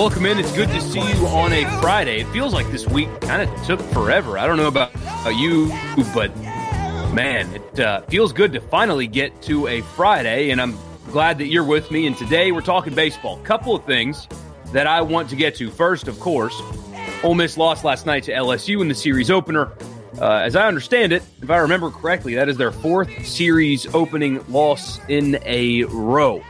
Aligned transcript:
Welcome 0.00 0.24
in. 0.24 0.38
It's 0.38 0.52
good 0.52 0.70
to 0.70 0.80
see 0.80 0.98
you 0.98 1.26
on 1.26 1.52
a 1.52 1.66
Friday. 1.82 2.22
It 2.22 2.26
feels 2.28 2.54
like 2.54 2.70
this 2.70 2.88
week 2.88 3.10
kind 3.20 3.42
of 3.42 3.66
took 3.66 3.78
forever. 3.92 4.38
I 4.38 4.46
don't 4.46 4.56
know 4.56 4.68
about 4.68 4.90
you, 5.36 5.68
but 6.14 6.34
man, 7.12 7.54
it 7.54 7.80
uh, 7.80 8.00
feels 8.06 8.32
good 8.32 8.54
to 8.54 8.62
finally 8.62 9.06
get 9.06 9.42
to 9.42 9.66
a 9.66 9.82
Friday, 9.82 10.52
and 10.52 10.58
I'm 10.58 10.78
glad 11.08 11.36
that 11.36 11.48
you're 11.48 11.64
with 11.64 11.90
me. 11.90 12.06
And 12.06 12.16
today 12.16 12.50
we're 12.50 12.62
talking 12.62 12.94
baseball. 12.94 13.40
Couple 13.42 13.76
of 13.76 13.84
things 13.84 14.26
that 14.72 14.86
I 14.86 15.02
want 15.02 15.28
to 15.28 15.36
get 15.36 15.54
to. 15.56 15.70
First, 15.70 16.08
of 16.08 16.18
course, 16.18 16.58
Ole 17.22 17.34
Miss 17.34 17.58
lost 17.58 17.84
last 17.84 18.06
night 18.06 18.22
to 18.22 18.32
LSU 18.32 18.80
in 18.80 18.88
the 18.88 18.94
series 18.94 19.30
opener. 19.30 19.70
Uh, 20.18 20.36
as 20.36 20.56
I 20.56 20.66
understand 20.66 21.12
it, 21.12 21.22
if 21.42 21.50
I 21.50 21.58
remember 21.58 21.90
correctly, 21.90 22.36
that 22.36 22.48
is 22.48 22.56
their 22.56 22.72
fourth 22.72 23.26
series 23.26 23.86
opening 23.94 24.42
loss 24.48 24.98
in 25.10 25.38
a 25.44 25.84
row 25.84 26.42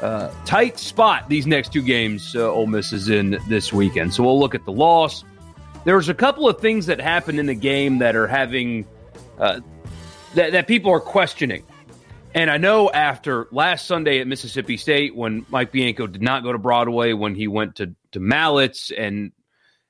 uh, 0.00 0.32
tight 0.44 0.78
spot 0.78 1.28
these 1.28 1.46
next 1.46 1.72
two 1.72 1.82
games 1.82 2.36
uh, 2.36 2.50
Ole 2.50 2.66
Miss 2.66 2.92
is 2.92 3.08
in 3.08 3.38
this 3.48 3.72
weekend. 3.72 4.14
So 4.14 4.22
we'll 4.22 4.38
look 4.38 4.54
at 4.54 4.64
the 4.64 4.72
loss. 4.72 5.24
There's 5.84 6.08
a 6.08 6.14
couple 6.14 6.48
of 6.48 6.60
things 6.60 6.86
that 6.86 7.00
happened 7.00 7.38
in 7.38 7.46
the 7.46 7.54
game 7.54 7.98
that 7.98 8.14
are 8.14 8.26
having 8.26 8.86
uh, 9.38 9.60
that, 10.34 10.52
that 10.52 10.66
people 10.66 10.92
are 10.92 11.00
questioning. 11.00 11.64
And 12.34 12.50
I 12.50 12.58
know 12.58 12.90
after 12.90 13.48
last 13.50 13.86
Sunday 13.86 14.20
at 14.20 14.26
Mississippi 14.26 14.76
State, 14.76 15.16
when 15.16 15.46
Mike 15.48 15.72
Bianco 15.72 16.06
did 16.06 16.22
not 16.22 16.42
go 16.42 16.52
to 16.52 16.58
Broadway, 16.58 17.12
when 17.12 17.34
he 17.34 17.48
went 17.48 17.76
to, 17.76 17.94
to 18.12 18.20
Mallitz 18.20 18.92
and 18.96 19.32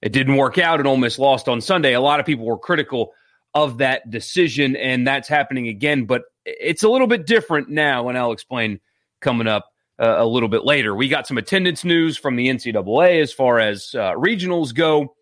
it 0.00 0.12
didn't 0.12 0.36
work 0.36 0.56
out 0.56 0.78
and 0.78 0.86
Ole 0.86 0.96
Miss 0.96 1.18
lost 1.18 1.48
on 1.48 1.60
Sunday, 1.60 1.94
a 1.94 2.00
lot 2.00 2.20
of 2.20 2.26
people 2.26 2.46
were 2.46 2.58
critical 2.58 3.12
of 3.54 3.78
that 3.78 4.08
decision, 4.08 4.76
and 4.76 5.06
that's 5.06 5.26
happening 5.26 5.68
again. 5.68 6.04
But 6.04 6.22
it's 6.44 6.84
a 6.84 6.88
little 6.88 7.08
bit 7.08 7.26
different 7.26 7.68
now, 7.68 8.08
and 8.08 8.16
I'll 8.16 8.32
explain 8.32 8.78
coming 9.20 9.48
up 9.48 9.72
uh, 9.98 10.16
a 10.18 10.26
little 10.26 10.48
bit 10.48 10.64
later. 10.64 10.94
We 10.94 11.08
got 11.08 11.26
some 11.26 11.38
attendance 11.38 11.84
news 11.84 12.16
from 12.16 12.36
the 12.36 12.48
NCAA 12.48 13.20
as 13.20 13.32
far 13.32 13.58
as 13.58 13.94
uh, 13.94 14.12
regionals 14.12 14.74
go, 14.74 15.14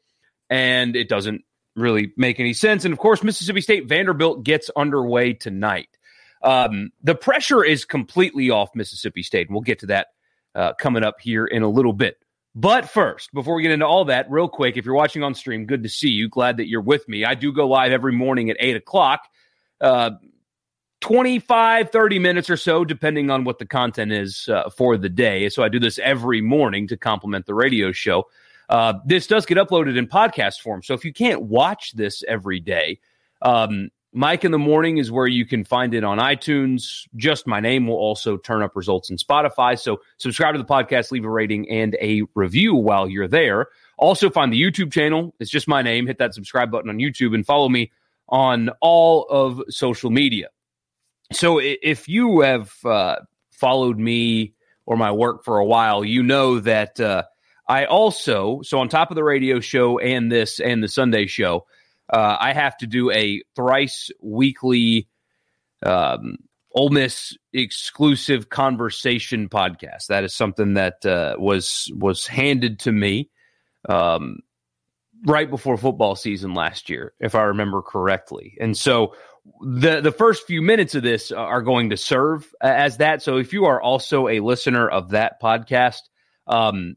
and 0.51 0.95
it 0.97 1.09
doesn't 1.09 1.43
really 1.75 2.13
make 2.17 2.41
any 2.41 2.53
sense. 2.53 2.85
And 2.85 2.93
of 2.93 2.99
course, 2.99 3.23
Mississippi 3.23 3.61
State 3.61 3.89
Vanderbilt 3.89 4.45
gets 4.45 4.71
underway 4.77 5.33
tonight. 5.33 5.89
Um, 6.43 6.91
the 7.03 7.15
pressure 7.15 7.65
is 7.65 7.85
completely 7.85 8.51
off 8.51 8.71
Mississippi 8.75 9.23
State, 9.23 9.49
and 9.49 9.55
we'll 9.55 9.63
get 9.63 9.81
to 9.81 9.87
that 9.87 10.09
uh, 10.55 10.73
coming 10.75 11.05
up 11.05 11.17
here 11.21 11.47
in 11.47 11.63
a 11.63 11.69
little 11.69 11.93
bit. 11.93 12.19
But 12.55 12.89
first, 12.89 13.35
before 13.35 13.55
we 13.55 13.63
get 13.63 13.73
into 13.73 13.87
all 13.87 14.07
that, 14.07 14.31
real 14.31 14.49
quick, 14.49 14.79
if 14.79 14.87
you're 14.87 14.95
watching 14.95 15.23
on 15.23 15.35
stream, 15.35 15.67
good 15.67 15.83
to 15.83 15.91
see 15.91 16.09
you. 16.09 16.29
Glad 16.29 16.57
that 16.57 16.69
you're 16.69 16.81
with 16.81 17.07
me. 17.07 17.25
I 17.25 17.35
do 17.35 17.53
go 17.53 17.69
live 17.69 17.93
every 17.93 18.13
morning 18.13 18.49
at 18.49 18.57
8 18.59 18.77
o'clock. 18.77 19.21
Uh, 19.79 20.13
25, 21.00 21.91
30 21.91 22.19
minutes 22.19 22.50
or 22.50 22.56
so, 22.56 22.84
depending 22.84 23.30
on 23.30 23.45
what 23.45 23.58
the 23.58 23.67
content 23.67 24.12
is 24.12 24.48
uh, 24.48 24.70
for 24.70 24.96
the 24.96 25.08
day. 25.08 25.48
So 25.48 25.62
I 25.62 25.68
do 25.68 25.79
this 25.79 25.98
every 25.98 26.40
morning 26.40 26.89
to 26.89 26.96
complement 26.96 27.46
the 27.46 27.55
radio 27.55 27.92
show. 27.92 28.24
Uh, 28.68 28.95
this 29.05 29.27
does 29.27 29.46
get 29.46 29.58
uploaded 29.58 29.96
in 29.96 30.06
podcast 30.06 30.61
form. 30.61 30.83
So 30.83 30.95
if 30.95 31.05
you 31.05 31.12
can't 31.12 31.42
watch 31.42 31.92
this 31.92 32.24
every 32.27 32.61
day, 32.61 32.98
um, 33.42 33.90
Mike 34.12 34.45
in 34.46 34.51
the 34.51 34.58
Morning 34.58 34.96
is 34.96 35.12
where 35.12 35.27
you 35.27 35.45
can 35.45 35.62
find 35.62 35.92
it 35.92 36.02
on 36.02 36.18
iTunes. 36.18 37.06
Just 37.17 37.46
my 37.46 37.61
name 37.61 37.86
will 37.86 37.96
also 37.96 38.39
turn 38.39 38.62
up 38.62 38.74
results 38.74 39.11
in 39.11 39.18
Spotify. 39.18 39.79
So 39.79 40.01
subscribe 40.17 40.55
to 40.55 40.58
the 40.58 40.64
podcast, 40.64 41.11
leave 41.12 41.27
a 41.27 41.30
rating 41.30 41.68
and 41.68 41.95
a 42.01 42.23
review 42.35 42.74
while 42.74 43.08
you're 43.08 43.29
there. 43.29 43.67
Also, 43.98 44.30
find 44.30 44.52
the 44.52 44.61
YouTube 44.61 44.90
channel. 44.90 45.35
It's 45.39 45.51
just 45.51 45.68
my 45.68 45.83
name. 45.83 46.06
Hit 46.06 46.18
that 46.18 46.35
subscribe 46.35 46.70
button 46.70 46.89
on 46.89 46.96
YouTube 46.96 47.35
and 47.35 47.45
follow 47.45 47.68
me 47.68 47.92
on 48.29 48.70
all 48.80 49.24
of 49.29 49.62
social 49.68 50.11
media 50.11 50.48
so 51.33 51.59
if 51.61 52.09
you 52.09 52.41
have 52.41 52.73
uh, 52.85 53.17
followed 53.51 53.98
me 53.98 54.55
or 54.85 54.97
my 54.97 55.13
work 55.13 55.45
for 55.45 55.59
a 55.59 55.64
while, 55.64 56.05
you 56.05 56.23
know 56.23 56.61
that 56.61 57.01
uh, 57.01 57.25
I 57.69 57.87
also, 57.87 58.63
so 58.63 58.79
on 58.79 58.89
top 58.89 59.11
of 59.11 59.17
the 59.17 59.25
radio 59.25 59.61
show 59.61 59.98
and 59.98 60.31
this 60.31 60.61
and 60.61 60.83
the 60.83 60.89
Sunday 60.89 61.27
show, 61.27 61.67
uh, 62.09 62.36
I 62.39 62.53
have 62.53 62.77
to 62.79 62.86
do 62.86 63.11
a 63.11 63.42
thrice 63.57 64.11
weekly 64.20 65.09
um, 65.85 66.36
Ole 66.73 66.91
Miss 66.91 67.36
exclusive 67.53 68.48
conversation 68.51 69.48
podcast. 69.48 70.09
That 70.09 70.25
is 70.25 70.35
something 70.35 70.75
that 70.75 71.05
uh, 71.05 71.36
was 71.39 71.91
was 71.95 72.27
handed 72.27 72.81
to 72.81 72.92
me 72.92 73.31
um, 73.89 74.41
right 75.25 75.48
before 75.48 75.77
football 75.79 76.15
season 76.15 76.55
last 76.55 76.91
year, 76.91 77.15
if 77.19 77.35
I 77.35 77.42
remember 77.45 77.83
correctly. 77.83 78.57
And 78.61 78.77
so 78.77 79.15
the 79.61 80.01
the 80.01 80.12
first 80.12 80.46
few 80.46 80.62
minutes 80.62 80.95
of 80.95 81.02
this 81.02 81.33
are 81.33 81.62
going 81.62 81.90
to 81.90 81.96
serve 81.96 82.46
as 82.61 82.98
that. 82.98 83.23
So 83.23 83.36
if 83.39 83.52
you 83.52 83.67
are 83.67 83.80
also 83.80 84.29
a 84.29 84.40
listener 84.40 84.89
of 84.89 85.11
that 85.11 85.40
podcast, 85.40 86.01
um, 86.46 86.96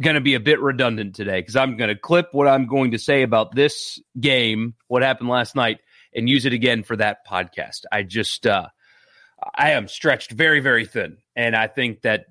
going 0.00 0.14
to 0.14 0.20
be 0.20 0.34
a 0.34 0.40
bit 0.40 0.60
redundant 0.60 1.14
today 1.14 1.40
because 1.40 1.56
I'm 1.56 1.76
going 1.76 1.88
to 1.88 1.96
clip 1.96 2.28
what 2.32 2.48
I'm 2.48 2.66
going 2.66 2.92
to 2.92 2.98
say 2.98 3.22
about 3.22 3.54
this 3.54 4.00
game, 4.18 4.74
what 4.86 5.02
happened 5.02 5.28
last 5.28 5.56
night, 5.56 5.78
and 6.14 6.28
use 6.28 6.44
it 6.44 6.52
again 6.52 6.82
for 6.82 6.96
that 6.96 7.26
podcast. 7.26 7.82
I 7.90 8.02
just 8.02 8.46
uh, 8.46 8.68
I 9.54 9.72
am 9.72 9.88
stretched 9.88 10.30
very 10.30 10.60
very 10.60 10.86
thin, 10.86 11.18
and 11.36 11.56
I 11.56 11.66
think 11.66 12.02
that 12.02 12.26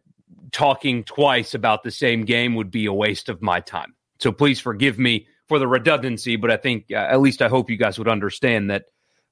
talking 0.52 1.04
twice 1.04 1.54
about 1.54 1.84
the 1.84 1.92
same 1.92 2.26
game 2.26 2.56
would 2.56 2.72
be 2.72 2.86
a 2.86 2.94
waste 2.94 3.30
of 3.30 3.42
my 3.42 3.60
time. 3.60 3.96
So 4.20 4.32
please 4.32 4.60
forgive 4.60 4.98
me 4.98 5.28
for 5.48 5.60
the 5.60 5.68
redundancy, 5.68 6.36
but 6.36 6.52
I 6.52 6.58
think 6.58 6.86
uh, 6.92 6.96
at 6.96 7.22
least 7.22 7.42
I 7.42 7.48
hope 7.48 7.70
you 7.70 7.78
guys 7.78 7.98
would 7.98 8.08
understand 8.08 8.70
that 8.70 8.86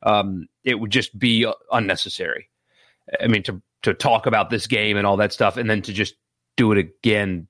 um, 0.05 0.47
it 0.63 0.75
would 0.75 0.91
just 0.91 1.17
be 1.17 1.51
unnecessary. 1.71 2.49
I 3.19 3.27
mean, 3.27 3.43
to 3.43 3.61
to 3.83 3.93
talk 3.93 4.25
about 4.25 4.49
this 4.49 4.67
game 4.67 4.97
and 4.97 5.05
all 5.05 5.17
that 5.17 5.33
stuff, 5.33 5.57
and 5.57 5.69
then 5.69 5.81
to 5.83 5.93
just 5.93 6.16
do 6.57 6.71
it 6.71 6.77
again 6.77 7.47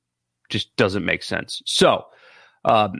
just 0.49 0.75
doesn't 0.75 1.05
make 1.05 1.23
sense. 1.23 1.61
So 1.65 2.05
um, 2.63 2.99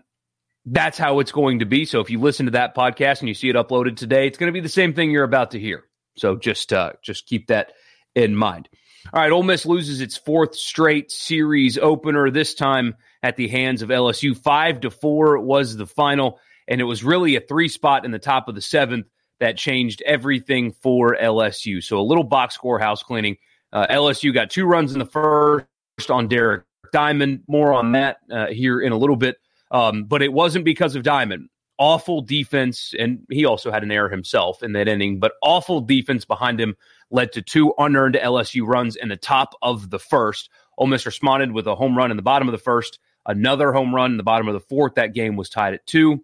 that's 0.66 0.98
how 0.98 1.20
it's 1.20 1.32
going 1.32 1.60
to 1.60 1.66
be. 1.66 1.86
So 1.86 2.00
if 2.00 2.10
you 2.10 2.20
listen 2.20 2.48
to 2.48 2.54
that 2.54 2.76
podcast 2.76 3.20
and 3.20 3.28
you 3.28 3.36
see 3.36 3.50
it 3.50 3.56
uploaded 3.56 3.98
today, 3.98 4.28
it's 4.28 4.38
going 4.38 4.52
to 4.52 4.54
be 4.54 4.62
the 4.62 4.70
same 4.70 4.94
thing 4.94 5.12
you're 5.12 5.24
about 5.24 5.52
to 5.52 5.60
hear. 5.60 5.84
So 6.18 6.36
just 6.36 6.74
uh, 6.74 6.94
just 7.04 7.28
keep 7.28 7.48
that 7.48 7.74
in 8.16 8.36
mind. 8.36 8.70
All 9.14 9.22
right, 9.22 9.32
Ole 9.32 9.44
Miss 9.44 9.68
loses 9.68 10.02
its 10.02 10.18
fourth 10.18 10.56
straight 10.56 11.12
series 11.12 11.78
opener. 11.78 12.32
This 12.32 12.56
time 12.56 12.96
at 13.22 13.36
the 13.36 13.48
hands 13.48 13.84
of 13.84 13.90
LSU, 13.90 14.36
five 14.36 14.80
to 14.80 14.90
four 14.90 15.38
was 15.38 15.78
the 15.78 15.86
final, 15.86 16.40
and 16.68 16.82
it 16.82 16.86
was 16.86 17.04
really 17.04 17.36
a 17.36 17.42
three 17.42 17.68
spot 17.68 18.04
in 18.06 18.12
the 18.12 18.18
top 18.18 18.48
of 18.48 18.56
the 18.56 18.62
seventh 18.62 19.06
that 19.40 19.58
changed 19.58 20.02
everything 20.06 20.72
for 20.72 21.16
LSU. 21.16 21.84
So 21.84 22.00
a 22.00 22.02
little 22.02 22.24
box 22.24 22.56
score 22.56 22.80
house 22.80 23.04
cleaning. 23.04 23.38
Uh, 23.74 23.88
LSU 23.90 24.34
got 24.34 24.50
two 24.50 24.66
runs 24.66 24.94
in 24.94 25.00
the 25.00 25.06
first 25.06 25.68
on 26.10 26.28
Derek 26.28 26.64
Diamond. 26.94 27.44
More 27.48 27.74
on 27.74 27.92
that 27.94 28.18
uh, 28.32 28.48
here 28.48 28.80
in 28.80 28.92
a 28.92 28.98
little 28.98 29.16
bit. 29.16 29.38
Um, 29.72 30.06
but 30.06 30.22
it 30.22 30.32
wasn't 30.32 30.66
because 30.66 30.96
of 30.96 31.04
Diamond. 31.04 31.50
Awful 31.78 32.22
defense, 32.22 32.94
and 32.98 33.26
he 33.30 33.44
also 33.44 33.70
had 33.70 33.84
an 33.84 33.92
error 33.92 34.08
himself 34.08 34.64
in 34.64 34.72
that 34.74 34.88
inning, 34.88 35.20
but 35.20 35.34
awful 35.44 35.82
defense 35.82 36.24
behind 36.24 36.62
him 36.62 36.78
led 37.12 37.34
to 37.34 37.42
two 37.42 37.74
unearned 37.78 38.16
LSU 38.16 38.66
runs 38.66 38.96
in 38.96 39.10
the 39.10 39.18
top 39.18 39.54
of 39.62 39.90
the 39.90 40.00
first. 40.00 40.50
Ole 40.78 40.88
Miss 40.88 41.06
responded 41.06 41.52
with 41.52 41.68
a 41.68 41.76
home 41.76 41.98
run 41.98 42.12
in 42.12 42.18
the 42.18 42.24
bottom 42.24 42.48
of 42.48 42.54
the 42.54 42.58
first, 42.58 43.00
another 43.26 43.74
home 43.74 43.94
run 43.94 44.12
in 44.12 44.18
the 44.18 44.24
bottom 44.24 44.48
of 44.48 44.54
the 44.54 44.62
fourth. 44.62 44.96
That 44.96 45.14
game 45.14 45.36
was 45.36 45.50
tied 45.50 45.74
at 45.74 45.86
two 45.86 46.24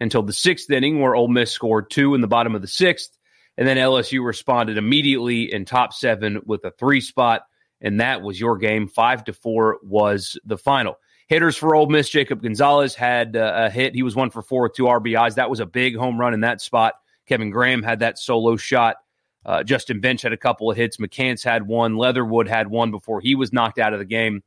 until 0.00 0.22
the 0.22 0.32
sixth 0.32 0.70
inning, 0.70 1.00
where 1.00 1.14
Ole 1.14 1.28
Miss 1.28 1.50
scored 1.50 1.90
two 1.90 2.14
in 2.14 2.20
the 2.20 2.28
bottom 2.28 2.54
of 2.54 2.62
the 2.62 2.68
sixth. 2.68 3.16
And 3.56 3.68
then 3.68 3.76
LSU 3.76 4.24
responded 4.24 4.78
immediately 4.78 5.52
in 5.52 5.64
top 5.64 5.92
seven 5.92 6.42
with 6.44 6.64
a 6.64 6.72
three 6.72 7.00
spot. 7.00 7.42
And 7.80 8.00
that 8.00 8.22
was 8.22 8.40
your 8.40 8.58
game. 8.58 8.88
Five 8.88 9.24
to 9.24 9.32
four 9.32 9.78
was 9.82 10.38
the 10.44 10.58
final. 10.58 10.96
Hitters 11.28 11.56
for 11.56 11.74
Ole 11.74 11.88
Miss, 11.88 12.08
Jacob 12.08 12.42
Gonzalez 12.42 12.94
had 12.94 13.36
uh, 13.36 13.52
a 13.54 13.70
hit. 13.70 13.94
He 13.94 14.02
was 14.02 14.16
one 14.16 14.30
for 14.30 14.42
four 14.42 14.62
with 14.64 14.74
two 14.74 14.84
RBIs. 14.84 15.36
That 15.36 15.50
was 15.50 15.60
a 15.60 15.66
big 15.66 15.96
home 15.96 16.18
run 16.18 16.34
in 16.34 16.40
that 16.40 16.60
spot. 16.60 16.94
Kevin 17.26 17.50
Graham 17.50 17.82
had 17.82 18.00
that 18.00 18.18
solo 18.18 18.56
shot. 18.56 18.96
Uh, 19.46 19.62
Justin 19.62 20.00
Bench 20.00 20.22
had 20.22 20.32
a 20.32 20.38
couple 20.38 20.70
of 20.70 20.76
hits. 20.76 20.96
McCants 20.96 21.42
had 21.42 21.66
one. 21.66 21.96
Leatherwood 21.96 22.48
had 22.48 22.68
one 22.68 22.90
before 22.90 23.20
he 23.20 23.34
was 23.34 23.52
knocked 23.52 23.78
out 23.78 23.92
of 23.92 23.98
the 23.98 24.04
game. 24.04 24.42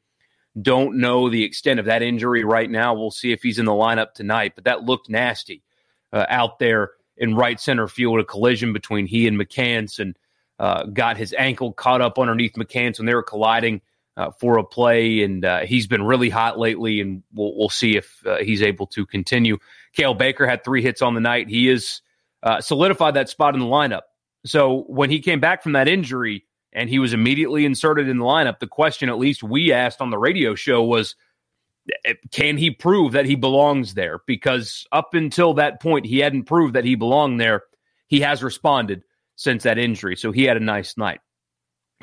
Don't 0.59 0.97
know 0.97 1.29
the 1.29 1.43
extent 1.43 1.79
of 1.79 1.85
that 1.85 2.01
injury 2.01 2.43
right 2.43 2.69
now. 2.69 2.93
We'll 2.93 3.11
see 3.11 3.31
if 3.31 3.43
he's 3.43 3.59
in 3.59 3.65
the 3.65 3.71
lineup 3.71 4.13
tonight, 4.13 4.53
but 4.55 4.63
that 4.63 4.83
looked 4.83 5.09
nasty 5.09 5.61
uh, 6.11 6.25
out 6.29 6.59
there 6.59 6.91
in 7.15 7.35
right 7.35 7.59
center 7.59 7.87
field. 7.87 8.19
A 8.19 8.23
collision 8.23 8.73
between 8.73 9.05
he 9.05 9.27
and 9.27 9.39
McCants 9.39 9.99
and 9.99 10.17
uh, 10.59 10.85
got 10.85 11.17
his 11.17 11.35
ankle 11.37 11.73
caught 11.73 12.01
up 12.01 12.17
underneath 12.17 12.53
McCants 12.53 12.97
when 12.97 13.05
they 13.05 13.13
were 13.13 13.23
colliding 13.23 13.81
uh, 14.15 14.31
for 14.31 14.57
a 14.57 14.63
play. 14.63 15.21
And 15.21 15.45
uh, 15.45 15.59
he's 15.59 15.85
been 15.85 16.03
really 16.03 16.29
hot 16.29 16.57
lately, 16.57 17.01
and 17.01 17.23
we'll, 17.33 17.55
we'll 17.55 17.69
see 17.69 17.95
if 17.95 18.25
uh, 18.25 18.37
he's 18.37 18.63
able 18.63 18.87
to 18.87 19.05
continue. 19.05 19.57
Cael 19.95 20.17
Baker 20.17 20.47
had 20.47 20.63
three 20.63 20.81
hits 20.81 21.03
on 21.03 21.13
the 21.13 21.21
night. 21.21 21.49
He 21.49 21.69
is 21.69 22.01
uh, 22.41 22.61
solidified 22.61 23.13
that 23.13 23.29
spot 23.29 23.53
in 23.53 23.59
the 23.59 23.67
lineup. 23.67 24.01
So 24.45 24.85
when 24.87 25.11
he 25.11 25.19
came 25.19 25.39
back 25.39 25.61
from 25.61 25.73
that 25.73 25.87
injury, 25.87 26.45
and 26.73 26.89
he 26.89 26.99
was 26.99 27.13
immediately 27.13 27.65
inserted 27.65 28.07
in 28.07 28.17
the 28.17 28.25
lineup. 28.25 28.59
The 28.59 28.67
question, 28.67 29.09
at 29.09 29.17
least 29.17 29.43
we 29.43 29.71
asked 29.71 30.01
on 30.01 30.09
the 30.09 30.17
radio 30.17 30.55
show, 30.55 30.83
was 30.83 31.15
eh, 32.05 32.13
can 32.31 32.57
he 32.57 32.71
prove 32.71 33.13
that 33.13 33.25
he 33.25 33.35
belongs 33.35 33.93
there? 33.93 34.19
Because 34.27 34.85
up 34.91 35.13
until 35.13 35.55
that 35.55 35.81
point, 35.81 36.05
he 36.05 36.19
hadn't 36.19 36.43
proved 36.43 36.75
that 36.75 36.85
he 36.85 36.95
belonged 36.95 37.39
there. 37.39 37.63
He 38.07 38.21
has 38.21 38.43
responded 38.43 39.03
since 39.35 39.63
that 39.63 39.77
injury, 39.77 40.15
so 40.15 40.31
he 40.31 40.43
had 40.43 40.57
a 40.57 40.61
nice 40.61 40.97
night. 40.97 41.19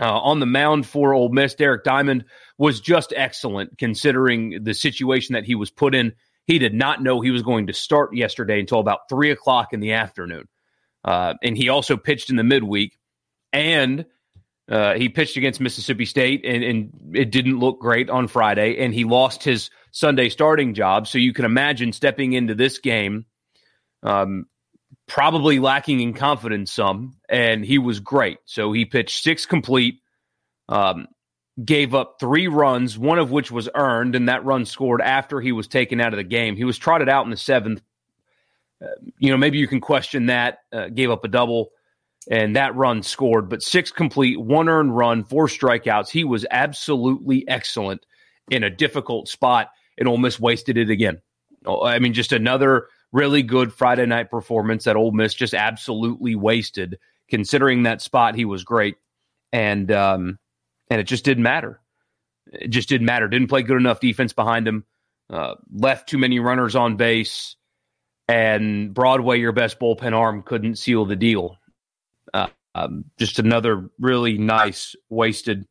Uh, 0.00 0.18
on 0.18 0.40
the 0.40 0.46
mound 0.46 0.86
for 0.86 1.14
Ole 1.14 1.28
Miss, 1.28 1.54
Derek 1.54 1.84
Diamond 1.84 2.24
was 2.58 2.80
just 2.80 3.12
excellent 3.16 3.78
considering 3.78 4.64
the 4.64 4.74
situation 4.74 5.34
that 5.34 5.44
he 5.44 5.54
was 5.54 5.70
put 5.70 5.94
in. 5.94 6.14
He 6.46 6.58
did 6.58 6.74
not 6.74 7.02
know 7.02 7.20
he 7.20 7.30
was 7.30 7.42
going 7.42 7.68
to 7.68 7.72
start 7.72 8.14
yesterday 8.14 8.58
until 8.58 8.80
about 8.80 9.08
three 9.08 9.30
o'clock 9.30 9.72
in 9.72 9.80
the 9.80 9.92
afternoon. 9.92 10.48
Uh, 11.04 11.34
and 11.42 11.56
he 11.56 11.68
also 11.68 11.96
pitched 11.96 12.28
in 12.28 12.36
the 12.36 12.42
midweek. 12.42 12.98
And 13.52 14.04
uh, 14.68 14.94
he 14.94 15.08
pitched 15.08 15.36
against 15.36 15.60
Mississippi 15.60 16.06
State, 16.06 16.44
and, 16.44 16.64
and 16.64 16.90
it 17.12 17.30
didn't 17.30 17.58
look 17.58 17.80
great 17.80 18.08
on 18.08 18.28
Friday, 18.28 18.78
and 18.78 18.94
he 18.94 19.04
lost 19.04 19.44
his 19.44 19.70
Sunday 19.92 20.30
starting 20.30 20.74
job. 20.74 21.06
So 21.06 21.18
you 21.18 21.32
can 21.34 21.44
imagine 21.44 21.92
stepping 21.92 22.32
into 22.32 22.54
this 22.54 22.78
game, 22.78 23.26
um, 24.02 24.46
probably 25.06 25.58
lacking 25.58 26.00
in 26.00 26.14
confidence 26.14 26.72
some, 26.72 27.16
and 27.28 27.64
he 27.64 27.78
was 27.78 28.00
great. 28.00 28.38
So 28.46 28.72
he 28.72 28.86
pitched 28.86 29.22
six 29.22 29.44
complete, 29.44 30.00
um, 30.68 31.08
gave 31.62 31.94
up 31.94 32.16
three 32.18 32.48
runs, 32.48 32.98
one 32.98 33.18
of 33.18 33.30
which 33.30 33.52
was 33.52 33.68
earned, 33.74 34.14
and 34.14 34.30
that 34.30 34.46
run 34.46 34.64
scored 34.64 35.02
after 35.02 35.42
he 35.42 35.52
was 35.52 35.68
taken 35.68 36.00
out 36.00 36.14
of 36.14 36.16
the 36.16 36.24
game. 36.24 36.56
He 36.56 36.64
was 36.64 36.78
trotted 36.78 37.10
out 37.10 37.26
in 37.26 37.30
the 37.30 37.36
seventh. 37.36 37.82
Uh, 38.82 38.88
you 39.18 39.30
know, 39.30 39.36
maybe 39.36 39.58
you 39.58 39.68
can 39.68 39.80
question 39.80 40.26
that. 40.26 40.60
Uh, 40.72 40.88
gave 40.88 41.10
up 41.10 41.24
a 41.24 41.28
double 41.28 41.68
and 42.30 42.56
that 42.56 42.74
run 42.74 43.02
scored, 43.02 43.48
but 43.48 43.62
six 43.62 43.90
complete, 43.90 44.40
one 44.40 44.68
earned 44.68 44.96
run, 44.96 45.24
four 45.24 45.46
strikeouts. 45.46 46.08
He 46.08 46.24
was 46.24 46.46
absolutely 46.50 47.46
excellent 47.48 48.06
in 48.50 48.62
a 48.62 48.70
difficult 48.70 49.28
spot, 49.28 49.70
and 49.98 50.08
Ole 50.08 50.18
Miss 50.18 50.40
wasted 50.40 50.76
it 50.76 50.90
again. 50.90 51.20
Oh, 51.66 51.84
I 51.84 51.98
mean, 51.98 52.12
just 52.12 52.32
another 52.32 52.88
really 53.12 53.42
good 53.42 53.72
Friday 53.72 54.06
night 54.06 54.30
performance 54.30 54.84
that 54.84 54.96
Ole 54.96 55.12
Miss 55.12 55.34
just 55.34 55.54
absolutely 55.54 56.34
wasted, 56.34 56.98
considering 57.28 57.84
that 57.84 58.02
spot 58.02 58.34
he 58.34 58.44
was 58.44 58.64
great, 58.64 58.96
and 59.52 59.90
um, 59.92 60.38
and 60.90 61.00
it 61.00 61.04
just 61.04 61.24
didn't 61.24 61.42
matter. 61.42 61.80
It 62.52 62.68
just 62.68 62.88
didn't 62.88 63.06
matter. 63.06 63.28
Didn't 63.28 63.48
play 63.48 63.62
good 63.62 63.78
enough 63.78 64.00
defense 64.00 64.32
behind 64.32 64.68
him. 64.68 64.84
Uh, 65.30 65.54
left 65.72 66.08
too 66.08 66.18
many 66.18 66.38
runners 66.38 66.76
on 66.76 66.96
base, 66.96 67.56
and 68.28 68.92
Broadway, 68.92 69.40
your 69.40 69.52
best 69.52 69.78
bullpen 69.78 70.12
arm, 70.12 70.42
couldn't 70.42 70.76
seal 70.76 71.06
the 71.06 71.16
deal. 71.16 71.58
Uh, 72.34 72.48
um, 72.74 73.04
just 73.18 73.38
another 73.38 73.88
really 73.98 74.36
nice 74.36 74.94
wasted 75.08 75.66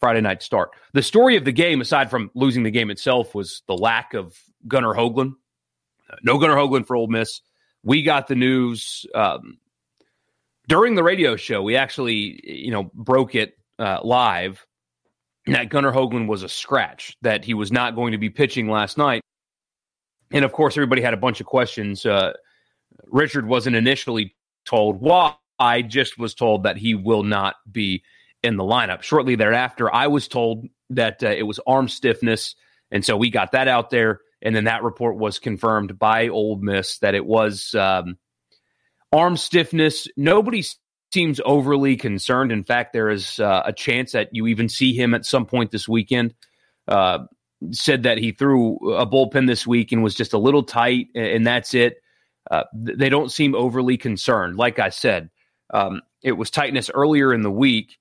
Friday 0.00 0.20
night 0.20 0.42
start. 0.42 0.70
The 0.92 1.02
story 1.02 1.36
of 1.36 1.44
the 1.44 1.52
game, 1.52 1.80
aside 1.80 2.08
from 2.08 2.30
losing 2.34 2.62
the 2.62 2.70
game 2.70 2.90
itself, 2.90 3.34
was 3.34 3.62
the 3.66 3.76
lack 3.76 4.14
of 4.14 4.38
Gunnar 4.68 4.94
Hoglund. 4.94 5.32
Uh, 6.08 6.16
no 6.22 6.38
Gunnar 6.38 6.56
Hoglund 6.56 6.86
for 6.86 6.96
Ole 6.96 7.08
Miss. 7.08 7.40
We 7.82 8.02
got 8.02 8.28
the 8.28 8.36
news 8.36 9.04
um, 9.14 9.58
during 10.68 10.94
the 10.94 11.02
radio 11.02 11.36
show. 11.36 11.62
We 11.62 11.76
actually, 11.76 12.40
you 12.44 12.70
know, 12.70 12.90
broke 12.94 13.34
it 13.34 13.58
uh, 13.78 13.98
live 14.02 14.64
that 15.46 15.68
Gunnar 15.68 15.92
Hoglund 15.92 16.26
was 16.26 16.42
a 16.42 16.48
scratch, 16.48 17.16
that 17.22 17.44
he 17.44 17.54
was 17.54 17.70
not 17.70 17.94
going 17.94 18.12
to 18.12 18.18
be 18.18 18.30
pitching 18.30 18.70
last 18.70 18.96
night. 18.96 19.20
And 20.32 20.44
of 20.44 20.52
course, 20.52 20.76
everybody 20.76 21.02
had 21.02 21.14
a 21.14 21.18
bunch 21.18 21.40
of 21.40 21.46
questions. 21.46 22.06
Uh, 22.06 22.32
Richard 23.06 23.46
wasn't 23.46 23.76
initially 23.76 24.34
told 24.64 25.00
why 25.00 25.34
I 25.58 25.82
just 25.82 26.18
was 26.18 26.34
told 26.34 26.64
that 26.64 26.76
he 26.76 26.94
will 26.94 27.22
not 27.22 27.56
be 27.70 28.02
in 28.42 28.56
the 28.56 28.64
lineup. 28.64 29.02
Shortly 29.02 29.36
thereafter, 29.36 29.92
I 29.92 30.08
was 30.08 30.28
told 30.28 30.66
that 30.90 31.22
uh, 31.22 31.28
it 31.28 31.44
was 31.44 31.60
arm 31.66 31.88
stiffness. 31.88 32.54
And 32.90 33.04
so 33.04 33.16
we 33.16 33.30
got 33.30 33.52
that 33.52 33.68
out 33.68 33.90
there. 33.90 34.20
And 34.42 34.54
then 34.54 34.64
that 34.64 34.82
report 34.82 35.16
was 35.16 35.38
confirmed 35.38 35.98
by 35.98 36.28
Ole 36.28 36.56
Miss 36.56 36.98
that 36.98 37.14
it 37.14 37.24
was 37.24 37.74
um, 37.74 38.18
arm 39.12 39.36
stiffness. 39.36 40.06
Nobody 40.16 40.62
seems 41.12 41.40
overly 41.44 41.96
concerned. 41.96 42.52
In 42.52 42.64
fact, 42.64 42.92
there 42.92 43.08
is 43.08 43.38
uh, 43.40 43.62
a 43.64 43.72
chance 43.72 44.12
that 44.12 44.28
you 44.32 44.46
even 44.48 44.68
see 44.68 44.92
him 44.92 45.14
at 45.14 45.24
some 45.24 45.46
point 45.46 45.70
this 45.70 45.88
weekend. 45.88 46.34
Uh, 46.86 47.20
said 47.70 48.02
that 48.02 48.18
he 48.18 48.32
threw 48.32 48.76
a 48.94 49.06
bullpen 49.06 49.46
this 49.46 49.66
week 49.66 49.92
and 49.92 50.02
was 50.02 50.14
just 50.14 50.34
a 50.34 50.38
little 50.38 50.64
tight, 50.64 51.06
and 51.14 51.46
that's 51.46 51.72
it. 51.72 51.96
Uh, 52.50 52.64
they 52.74 53.08
don't 53.08 53.32
seem 53.32 53.54
overly 53.54 53.96
concerned. 53.96 54.56
Like 54.56 54.78
I 54.78 54.90
said, 54.90 55.30
um, 55.70 56.02
it 56.22 56.32
was 56.32 56.50
tightness 56.50 56.90
earlier 56.92 57.32
in 57.32 57.42
the 57.42 57.50
week, 57.50 57.98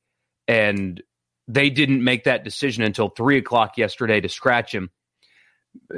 and 0.47 1.01
they 1.47 1.69
didn't 1.69 2.03
make 2.03 2.25
that 2.25 2.43
decision 2.43 2.83
until 2.83 3.09
three 3.09 3.37
o'clock 3.37 3.77
yesterday 3.77 4.21
to 4.21 4.29
scratch 4.29 4.73
him. 4.73 4.89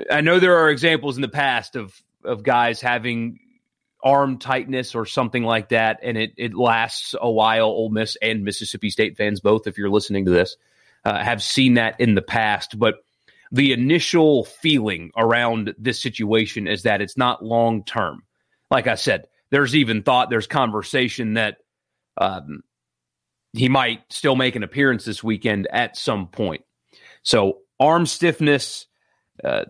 I 0.10 0.22
know 0.22 0.40
there 0.40 0.58
are 0.58 0.70
examples 0.70 1.16
in 1.16 1.22
the 1.22 1.28
past 1.28 1.76
of 1.76 1.94
of 2.24 2.44
guys 2.44 2.82
having 2.82 3.40
arm 4.04 4.38
tightness 4.38 4.96
or 4.96 5.06
something 5.06 5.44
like 5.44 5.70
that, 5.70 6.00
and 6.04 6.18
it 6.18 6.34
it 6.38 6.54
lasts 6.54 7.16
a 7.20 7.30
while. 7.30 7.66
Ole 7.66 7.90
Miss 7.90 8.16
and 8.22 8.44
Mississippi 8.44 8.90
State 8.90 9.18
fans 9.18 9.40
both, 9.40 9.68
if 9.68 9.78
you're 9.78 9.90
listening 9.90 10.26
to 10.26 10.32
this, 10.32 10.58
uh, 11.04 11.24
have 11.24 11.44
seen 11.44 11.76
that 11.76 12.00
in 12.00 12.16
the 12.16 12.22
past, 12.22 12.78
but 12.80 12.96
the 13.52 13.74
initial 13.74 14.44
feeling 14.44 15.12
around 15.16 15.76
this 15.78 16.02
situation 16.02 16.68
is 16.68 16.84
that 16.84 17.02
it's 17.02 17.18
not 17.18 17.44
long 17.46 17.84
term. 17.84 18.24
Like 18.72 18.88
I 18.88 18.96
said, 18.96 19.28
there's 19.56 19.74
even 19.74 20.04
thought, 20.04 20.30
there's 20.30 20.48
conversation 20.48 21.36
that 21.36 21.60
um, 22.18 22.62
he 23.54 23.70
might 23.70 24.02
still 24.10 24.36
make 24.36 24.58
an 24.58 24.64
appearance 24.64 25.06
this 25.06 25.24
weekend 25.24 25.66
at 25.72 25.96
some 25.96 26.28
point. 26.28 26.62
So 27.24 27.60
arm 27.80 28.06
stiffness, 28.06 28.86
uh, 29.46 29.64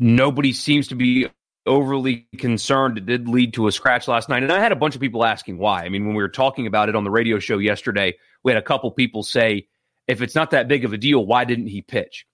nobody 0.00 0.52
seems 0.52 0.88
to 0.88 0.96
be 0.96 1.28
overly 1.64 2.26
concerned. 2.38 2.98
It 2.98 3.06
did 3.06 3.28
lead 3.28 3.54
to 3.54 3.68
a 3.68 3.72
scratch 3.72 4.08
last 4.08 4.28
night, 4.28 4.42
and 4.42 4.50
I 4.50 4.58
had 4.58 4.72
a 4.72 4.76
bunch 4.76 4.96
of 4.96 5.00
people 5.00 5.24
asking 5.24 5.58
why. 5.58 5.84
I 5.84 5.90
mean, 5.90 6.06
when 6.06 6.16
we 6.16 6.24
were 6.24 6.28
talking 6.28 6.66
about 6.66 6.88
it 6.88 6.96
on 6.96 7.04
the 7.04 7.10
radio 7.10 7.38
show 7.38 7.58
yesterday, 7.58 8.16
we 8.42 8.50
had 8.50 8.58
a 8.58 8.66
couple 8.66 8.90
people 8.90 9.22
say, 9.22 9.68
"If 10.08 10.22
it's 10.22 10.34
not 10.34 10.50
that 10.50 10.66
big 10.66 10.84
of 10.84 10.92
a 10.92 10.98
deal, 10.98 11.24
why 11.24 11.44
didn't 11.44 11.68
he 11.68 11.82
pitch?" 11.82 12.26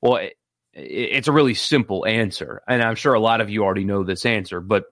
Well, 0.00 0.18
it, 0.18 0.34
it's 0.74 1.26
a 1.26 1.32
really 1.32 1.54
simple 1.54 2.06
answer, 2.06 2.62
and 2.68 2.84
I'm 2.84 2.94
sure 2.94 3.14
a 3.14 3.20
lot 3.20 3.40
of 3.40 3.50
you 3.50 3.64
already 3.64 3.84
know 3.84 4.04
this 4.04 4.24
answer, 4.24 4.60
but 4.60 4.84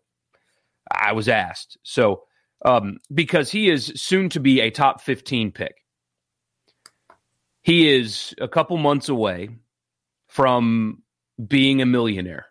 I 0.91 1.13
was 1.13 1.29
asked. 1.29 1.77
So 1.83 2.23
um, 2.65 2.99
because 3.13 3.51
he 3.51 3.71
is 3.71 3.93
soon 3.97 4.29
to 4.31 4.41
be 4.41 4.61
a 4.61 4.71
top 4.71 5.01
15 5.01 5.53
pick. 5.53 5.77
He 7.63 7.95
is 7.95 8.35
a 8.41 8.49
couple 8.49 8.77
months 8.79 9.09
away 9.09 9.51
from 10.29 11.03
being 11.45 11.83
a 11.83 11.87
millionaire. 11.87 12.47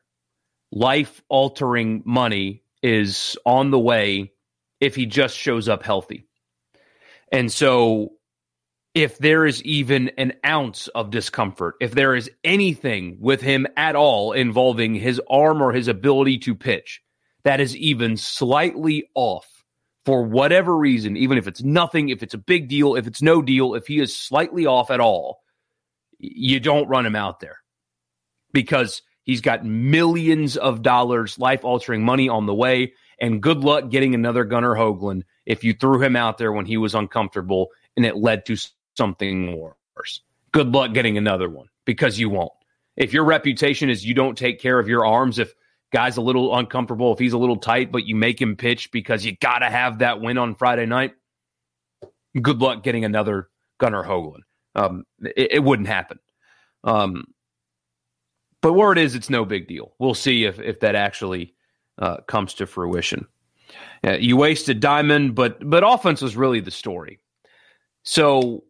Life 0.72 1.22
altering 1.30 2.04
money 2.06 2.64
is 2.84 3.38
on 3.46 3.72
the 3.72 3.80
way 3.80 4.34
if 4.80 4.96
he 4.96 5.06
just 5.06 5.36
shows 5.36 5.68
up 5.68 5.84
healthy. 5.84 6.28
And 7.32 7.52
so, 7.52 8.14
if 8.94 9.18
there 9.18 9.46
is 9.46 9.62
even 9.64 10.10
an 10.18 10.34
ounce 10.46 10.88
of 10.90 11.12
discomfort, 11.12 11.76
if 11.80 11.92
there 11.92 12.16
is 12.16 12.32
anything 12.44 13.18
with 13.20 13.42
him 13.42 13.68
at 13.76 13.96
all 13.96 14.32
involving 14.34 14.96
his 14.96 15.22
arm 15.30 15.62
or 15.62 15.72
his 15.72 15.88
ability 15.88 16.40
to 16.40 16.56
pitch 16.56 17.02
that 17.44 17.60
is 17.60 17.76
even 17.78 18.18
slightly 18.18 19.10
off, 19.14 19.48
for 20.06 20.24
whatever 20.24 20.76
reason, 20.78 21.18
even 21.18 21.38
if 21.38 21.48
it's 21.48 21.62
nothing, 21.64 22.10
if 22.10 22.24
it's 22.24 22.34
a 22.34 22.38
big 22.38 22.70
deal, 22.70 22.96
if 22.96 23.08
it's 23.08 23.22
no 23.22 23.42
deal, 23.42 23.76
if 23.76 23.88
he 23.88 24.00
is 24.00 24.16
slightly 24.16 24.66
off 24.66 24.90
at 24.90 25.00
all, 25.00 25.42
you 26.20 26.60
don't 26.60 26.88
run 26.88 27.06
him 27.06 27.16
out 27.16 27.40
there 27.40 27.58
because 28.54 29.02
he's 29.24 29.42
got 29.42 29.66
millions 29.66 30.58
of 30.58 30.82
dollars, 30.82 31.38
life 31.38 31.64
altering 31.64 32.04
money 32.04 32.30
on 32.30 32.46
the 32.46 32.54
way. 32.54 32.94
And 33.20 33.42
good 33.42 33.60
luck 33.60 33.90
getting 33.90 34.16
another 34.16 34.46
Gunnar 34.46 34.76
Hoglund 34.76 35.24
if 35.46 35.64
you 35.64 35.74
threw 35.74 36.02
him 36.02 36.16
out 36.16 36.38
there 36.38 36.52
when 36.52 36.66
he 36.66 36.78
was 36.78 36.96
uncomfortable 36.96 37.70
and 37.96 38.06
it 38.06 38.16
led 38.16 38.46
to 38.46 38.56
something 38.96 39.60
worse. 39.60 40.22
Good 40.52 40.74
luck 40.74 40.94
getting 40.94 41.18
another 41.18 41.50
one 41.50 41.68
because 41.86 42.20
you 42.20 42.30
won't. 42.30 42.52
If 42.96 43.14
your 43.14 43.26
reputation 43.26 43.90
is 43.90 44.06
you 44.06 44.14
don't 44.14 44.38
take 44.38 44.60
care 44.60 44.80
of 44.80 44.88
your 44.88 45.06
arms, 45.06 45.38
if 45.38 45.54
guy's 45.92 46.18
a 46.18 46.22
little 46.22 46.56
uncomfortable, 46.56 47.14
if 47.14 47.20
he's 47.20 47.34
a 47.34 47.38
little 47.38 47.58
tight, 47.58 47.92
but 47.92 48.06
you 48.06 48.16
make 48.16 48.42
him 48.42 48.56
pitch 48.56 48.92
because 48.92 49.26
you 49.26 49.36
got 49.38 49.60
to 49.60 49.70
have 49.70 50.00
that 50.00 50.22
win 50.22 50.38
on 50.38 50.56
Friday 50.56 50.86
night, 50.86 51.14
good 52.42 52.60
luck 52.60 52.84
getting 52.84 53.06
another 53.06 53.50
Gunnar 53.80 54.04
Hoglund. 54.04 54.42
Um, 54.76 55.06
it, 55.22 55.54
it, 55.54 55.64
wouldn't 55.64 55.88
happen. 55.88 56.20
Um, 56.84 57.26
But 58.62 58.74
where 58.74 58.92
it 58.92 58.98
is, 58.98 59.16
it's 59.16 59.30
no 59.30 59.46
big 59.46 59.68
deal. 59.68 59.94
We'll 60.00 60.14
see 60.14 60.46
if 60.46 60.60
if 60.60 60.80
that 60.82 60.96
actually 60.96 61.56
uh, 61.98 62.18
comes 62.28 62.54
to 62.56 62.68
fruition. 62.68 63.28
Uh, 64.06 64.14
you 64.14 64.38
wasted 64.38 64.80
Diamond, 64.80 65.36
but 65.36 65.68
but 65.68 65.84
offense 65.86 66.22
was 66.22 66.36
really 66.36 66.60
the 66.60 66.72
story. 66.72 67.20
So 68.04 68.64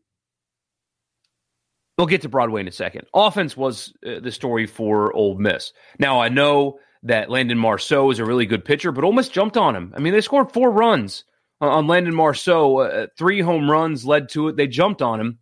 we'll 1.98 2.08
get 2.08 2.22
to 2.22 2.30
Broadway 2.30 2.62
in 2.62 2.68
a 2.68 2.72
second. 2.72 3.06
Offense 3.14 3.58
was 3.58 3.94
uh, 4.06 4.20
the 4.20 4.32
story 4.32 4.66
for 4.66 5.14
Ole 5.14 5.38
Miss. 5.38 5.74
Now 6.00 6.22
I 6.22 6.30
know 6.30 6.80
that 7.08 7.30
Landon 7.30 7.58
Marceaux 7.58 8.10
is 8.12 8.20
a 8.20 8.26
really 8.26 8.46
good 8.46 8.66
pitcher, 8.66 8.92
but 8.92 9.10
Miss 9.12 9.30
jumped 9.30 9.58
on 9.58 9.76
him. 9.76 9.94
I 9.96 10.00
mean, 10.00 10.14
they 10.14 10.22
scored 10.22 10.52
four 10.52 10.72
runs 10.72 11.24
on 11.62 11.88
Landon 11.88 12.16
Marceaux. 12.16 12.80
Uh, 12.80 13.08
three 13.18 13.42
home 13.42 13.70
runs 13.70 14.06
led 14.06 14.30
to 14.30 14.50
it. 14.50 14.58
They 14.58 14.68
jumped 14.68 15.02
on 15.02 15.20
him, 15.20 15.40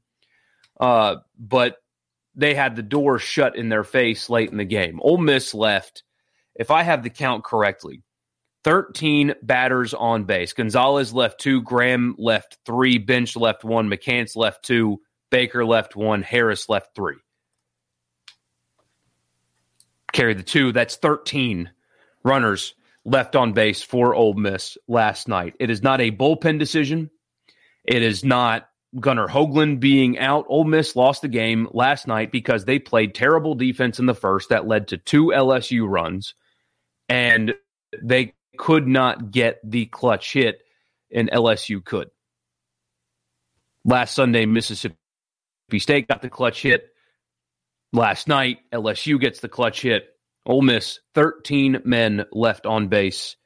uh, 0.79 1.17
but 1.37 1.77
they 2.35 2.53
had 2.53 2.75
the 2.75 2.83
door 2.83 3.19
shut 3.19 3.55
in 3.55 3.69
their 3.69 3.83
face 3.83 4.29
late 4.29 4.51
in 4.51 4.57
the 4.57 4.65
game. 4.65 4.99
Ole 5.01 5.17
Miss 5.17 5.53
left, 5.53 6.03
if 6.55 6.71
I 6.71 6.83
have 6.83 7.03
the 7.03 7.09
count 7.09 7.43
correctly, 7.43 8.03
13 8.63 9.35
batters 9.43 9.93
on 9.93 10.23
base. 10.23 10.53
Gonzalez 10.53 11.13
left 11.13 11.39
two, 11.39 11.61
Graham 11.61 12.15
left 12.17 12.57
three, 12.65 12.97
Bench 12.97 13.35
left 13.35 13.63
one, 13.63 13.89
McCants 13.89 14.35
left 14.35 14.65
two, 14.65 14.99
Baker 15.29 15.63
left 15.63 15.95
one, 15.95 16.23
Harris 16.23 16.67
left 16.67 16.95
three. 16.95 17.17
Carry 20.15 20.33
the 20.33 20.43
two. 20.43 20.71
That's 20.71 20.95
13 20.95 21.69
runners 22.23 22.73
left 23.03 23.35
on 23.35 23.51
base 23.51 23.83
for 23.83 24.15
Ole 24.15 24.33
Miss 24.33 24.77
last 24.87 25.27
night. 25.27 25.55
It 25.59 25.69
is 25.69 25.83
not 25.83 25.99
a 25.99 26.09
bullpen 26.09 26.57
decision. 26.57 27.09
It 27.83 28.01
is 28.01 28.23
not 28.23 28.69
Gunnar 28.97 29.27
Hoglund 29.27 29.81
being 29.81 30.17
out. 30.17 30.45
Ole 30.47 30.63
Miss 30.63 30.95
lost 30.95 31.21
the 31.21 31.27
game 31.27 31.67
last 31.73 32.07
night 32.07 32.31
because 32.31 32.63
they 32.63 32.79
played 32.79 33.13
terrible 33.13 33.55
defense 33.55 33.99
in 33.99 34.05
the 34.05 34.15
first 34.15 34.51
that 34.51 34.65
led 34.65 34.87
to 34.87 34.97
two 34.97 35.33
LSU 35.35 35.85
runs, 35.85 36.33
and 37.09 37.53
they 38.01 38.33
could 38.57 38.87
not 38.87 39.31
get 39.31 39.59
the 39.69 39.85
clutch 39.87 40.31
hit, 40.31 40.61
and 41.11 41.29
LSU 41.29 41.83
could. 41.83 42.09
Last 43.83 44.15
Sunday, 44.15 44.45
Mississippi 44.45 44.95
State 45.79 46.07
got 46.07 46.21
the 46.21 46.29
clutch 46.29 46.61
hit. 46.61 46.94
Last 47.95 48.27
night, 48.27 48.57
LSU 48.73 49.17
gets 49.21 49.39
the 49.39 49.47
clutch 49.47 49.81
hit. 49.81 50.09
Ole 50.45 50.61
Miss, 50.61 50.99
13 51.13 51.81
men 51.85 52.25
left 52.33 52.65
on 52.65 52.89
base. 52.89 53.37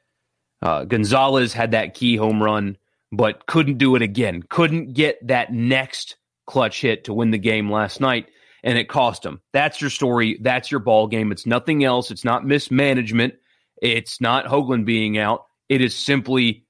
Uh, 0.60 0.84
Gonzalez 0.84 1.52
had 1.52 1.70
that 1.70 1.94
key 1.94 2.16
home 2.16 2.42
run, 2.42 2.76
but 3.12 3.46
couldn't 3.46 3.78
do 3.78 3.94
it 3.94 4.02
again. 4.02 4.42
Couldn't 4.42 4.94
get 4.94 5.24
that 5.28 5.52
next 5.52 6.16
clutch 6.48 6.80
hit 6.80 7.04
to 7.04 7.14
win 7.14 7.30
the 7.30 7.38
game 7.38 7.70
last 7.70 8.00
night, 8.00 8.26
and 8.64 8.76
it 8.76 8.88
cost 8.88 9.24
him. 9.24 9.40
That's 9.52 9.80
your 9.80 9.88
story. 9.88 10.36
That's 10.42 10.68
your 10.68 10.80
ball 10.80 11.06
game. 11.06 11.30
It's 11.30 11.46
nothing 11.46 11.84
else. 11.84 12.10
It's 12.10 12.24
not 12.24 12.44
mismanagement. 12.44 13.34
It's 13.80 14.20
not 14.20 14.46
Hoglund 14.46 14.84
being 14.84 15.16
out. 15.16 15.44
It 15.68 15.80
is 15.80 15.94
simply 15.94 16.66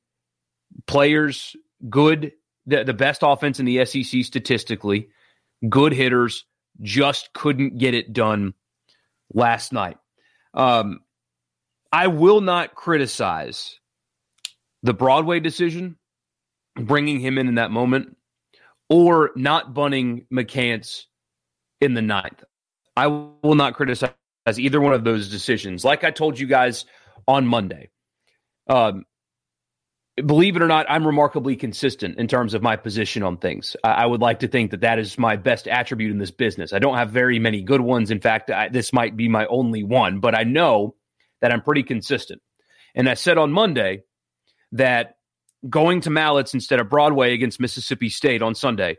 players 0.86 1.56
good, 1.88 2.32
the, 2.66 2.84
the 2.84 2.92
best 2.92 3.22
offense 3.24 3.58
in 3.58 3.64
the 3.64 3.86
SEC 3.86 4.22
statistically, 4.22 5.08
good 5.66 5.94
hitters 5.94 6.44
just 6.82 7.32
couldn't 7.32 7.78
get 7.78 7.94
it 7.94 8.12
done 8.12 8.54
last 9.32 9.72
night. 9.72 9.96
Um, 10.54 11.00
I 11.92 12.06
will 12.06 12.40
not 12.40 12.74
criticize 12.74 13.78
the 14.82 14.94
Broadway 14.94 15.40
decision, 15.40 15.96
bringing 16.76 17.20
him 17.20 17.38
in 17.38 17.48
in 17.48 17.56
that 17.56 17.70
moment, 17.70 18.16
or 18.88 19.30
not 19.36 19.74
bunting 19.74 20.26
McCants 20.32 21.04
in 21.80 21.94
the 21.94 22.02
ninth. 22.02 22.42
I 22.96 23.06
will 23.06 23.54
not 23.54 23.74
criticize 23.74 24.12
either 24.56 24.80
one 24.80 24.92
of 24.92 25.04
those 25.04 25.30
decisions. 25.30 25.84
Like 25.84 26.04
I 26.04 26.10
told 26.10 26.38
you 26.38 26.46
guys 26.46 26.84
on 27.26 27.46
Monday, 27.46 27.90
um, 28.68 29.04
believe 30.22 30.56
it 30.56 30.62
or 30.62 30.66
not, 30.66 30.86
I'm 30.88 31.06
remarkably 31.06 31.56
consistent 31.56 32.18
in 32.18 32.26
terms 32.26 32.54
of 32.54 32.62
my 32.62 32.76
position 32.76 33.22
on 33.22 33.36
things. 33.36 33.76
I, 33.84 33.90
I, 33.90 34.06
would 34.06 34.20
like 34.20 34.40
to 34.40 34.48
think 34.48 34.70
that 34.70 34.80
that 34.80 34.98
is 34.98 35.18
my 35.18 35.36
best 35.36 35.68
attribute 35.68 36.10
in 36.10 36.18
this 36.18 36.30
business. 36.30 36.72
I 36.72 36.78
don't 36.78 36.96
have 36.96 37.10
very 37.10 37.38
many 37.38 37.62
good 37.62 37.80
ones. 37.80 38.10
In 38.10 38.20
fact, 38.20 38.50
I, 38.50 38.68
this 38.68 38.92
might 38.92 39.16
be 39.16 39.28
my 39.28 39.46
only 39.46 39.82
one, 39.82 40.20
but 40.20 40.34
I 40.34 40.44
know 40.44 40.94
that 41.40 41.52
I'm 41.52 41.62
pretty 41.62 41.82
consistent. 41.82 42.42
And 42.94 43.08
I 43.08 43.14
said 43.14 43.38
on 43.38 43.52
Monday 43.52 44.02
that 44.72 45.16
going 45.68 46.00
to 46.02 46.10
Mallitz 46.10 46.54
instead 46.54 46.80
of 46.80 46.88
Broadway 46.88 47.34
against 47.34 47.60
Mississippi 47.60 48.08
State 48.08 48.42
on 48.42 48.54
Sunday, 48.54 48.98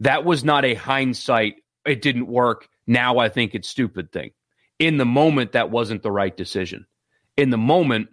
that 0.00 0.24
was 0.24 0.44
not 0.44 0.64
a 0.64 0.74
hindsight, 0.74 1.56
it 1.86 2.02
didn't 2.02 2.26
work. 2.26 2.68
Now 2.86 3.18
I 3.18 3.28
think 3.28 3.54
it's 3.54 3.68
stupid 3.68 4.12
thing. 4.12 4.30
In 4.78 4.96
the 4.96 5.04
moment, 5.04 5.52
that 5.52 5.70
wasn't 5.70 6.02
the 6.02 6.12
right 6.12 6.36
decision. 6.36 6.86
In 7.36 7.50
the 7.50 7.58
moment, 7.58 8.08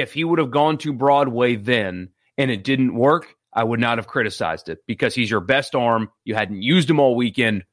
if 0.00 0.12
he 0.12 0.24
would 0.24 0.38
have 0.38 0.50
gone 0.50 0.78
to 0.78 0.92
Broadway 0.92 1.56
then 1.56 2.10
and 2.38 2.50
it 2.50 2.64
didn't 2.64 2.94
work, 2.94 3.34
I 3.52 3.64
would 3.64 3.80
not 3.80 3.98
have 3.98 4.06
criticized 4.06 4.68
it 4.68 4.80
because 4.86 5.14
he's 5.14 5.30
your 5.30 5.40
best 5.40 5.74
arm. 5.74 6.10
You 6.24 6.34
hadn't 6.34 6.62
used 6.62 6.90
him 6.90 7.00
all 7.00 7.16
weekend. 7.16 7.64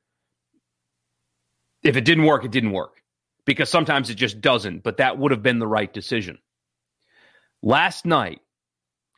If 1.84 1.98
it 1.98 2.06
didn't 2.06 2.26
work, 2.26 2.46
it 2.46 2.52
didn't 2.52 2.72
work 2.72 3.02
because 3.46 3.70
sometimes 3.70 4.10
it 4.10 4.16
just 4.16 4.40
doesn't, 4.40 4.84
but 4.84 4.98
that 4.98 5.18
would 5.18 5.32
have 5.32 5.44
been 5.44 5.60
the 5.60 5.68
right 5.68 5.92
decision. 5.94 6.38
Last 7.62 8.06
night, 8.06 8.40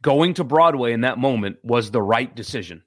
going 0.01 0.35
to 0.35 0.43
Broadway 0.43 0.93
in 0.93 1.01
that 1.01 1.17
moment 1.17 1.57
was 1.63 1.91
the 1.91 2.01
right 2.01 2.33
decision. 2.35 2.83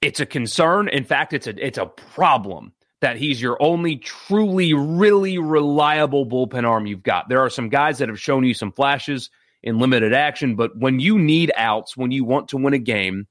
It's 0.00 0.20
a 0.20 0.26
concern. 0.26 0.88
In 0.88 1.04
fact, 1.04 1.32
it's 1.32 1.46
a 1.46 1.66
it's 1.66 1.78
a 1.78 1.86
problem 1.86 2.72
that 3.00 3.16
he's 3.16 3.40
your 3.40 3.60
only 3.62 3.96
truly, 3.96 4.72
really 4.74 5.38
reliable 5.38 6.26
bullpen 6.26 6.64
arm 6.64 6.86
you've 6.86 7.02
got. 7.02 7.28
There 7.28 7.40
are 7.40 7.50
some 7.50 7.68
guys 7.68 7.98
that 7.98 8.08
have 8.08 8.20
shown 8.20 8.44
you 8.44 8.54
some 8.54 8.72
flashes 8.72 9.30
in 9.62 9.78
limited 9.78 10.14
action, 10.14 10.56
but 10.56 10.76
when 10.76 11.00
you 11.00 11.18
need 11.18 11.52
outs, 11.56 11.96
when 11.96 12.10
you 12.10 12.24
want 12.24 12.48
to 12.48 12.56
win 12.56 12.74
a 12.74 12.78
game, 12.78 13.26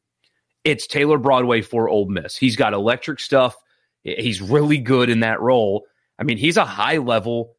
it's 0.63 0.87
Taylor 0.87 1.17
Broadway 1.17 1.61
for 1.61 1.89
Ole 1.89 2.07
Miss. 2.07 2.35
He's 2.35 2.55
got 2.55 2.73
electric 2.73 3.19
stuff. 3.19 3.55
He's 4.03 4.41
really 4.41 4.77
good 4.77 5.09
in 5.09 5.21
that 5.21 5.41
role. 5.41 5.85
I 6.19 6.23
mean, 6.23 6.37
he's 6.37 6.57
a 6.57 6.65
high 6.65 6.97
level, 6.97 7.55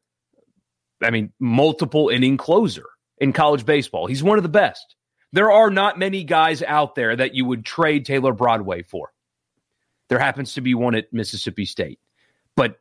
I 1.03 1.11
mean, 1.11 1.31
multiple 1.39 2.09
inning 2.09 2.37
closer 2.37 2.85
in 3.17 3.33
college 3.33 3.65
baseball. 3.65 4.07
He's 4.07 4.23
one 4.23 4.37
of 4.37 4.43
the 4.43 4.49
best. 4.49 4.95
There 5.33 5.51
are 5.51 5.69
not 5.69 5.99
many 5.99 6.23
guys 6.23 6.63
out 6.63 6.95
there 6.95 7.15
that 7.15 7.35
you 7.35 7.45
would 7.45 7.65
trade 7.65 8.05
Taylor 8.05 8.33
Broadway 8.33 8.83
for. 8.83 9.11
There 10.09 10.19
happens 10.19 10.53
to 10.53 10.61
be 10.61 10.73
one 10.73 10.95
at 10.95 11.11
Mississippi 11.11 11.65
State. 11.65 11.99
But 12.55 12.79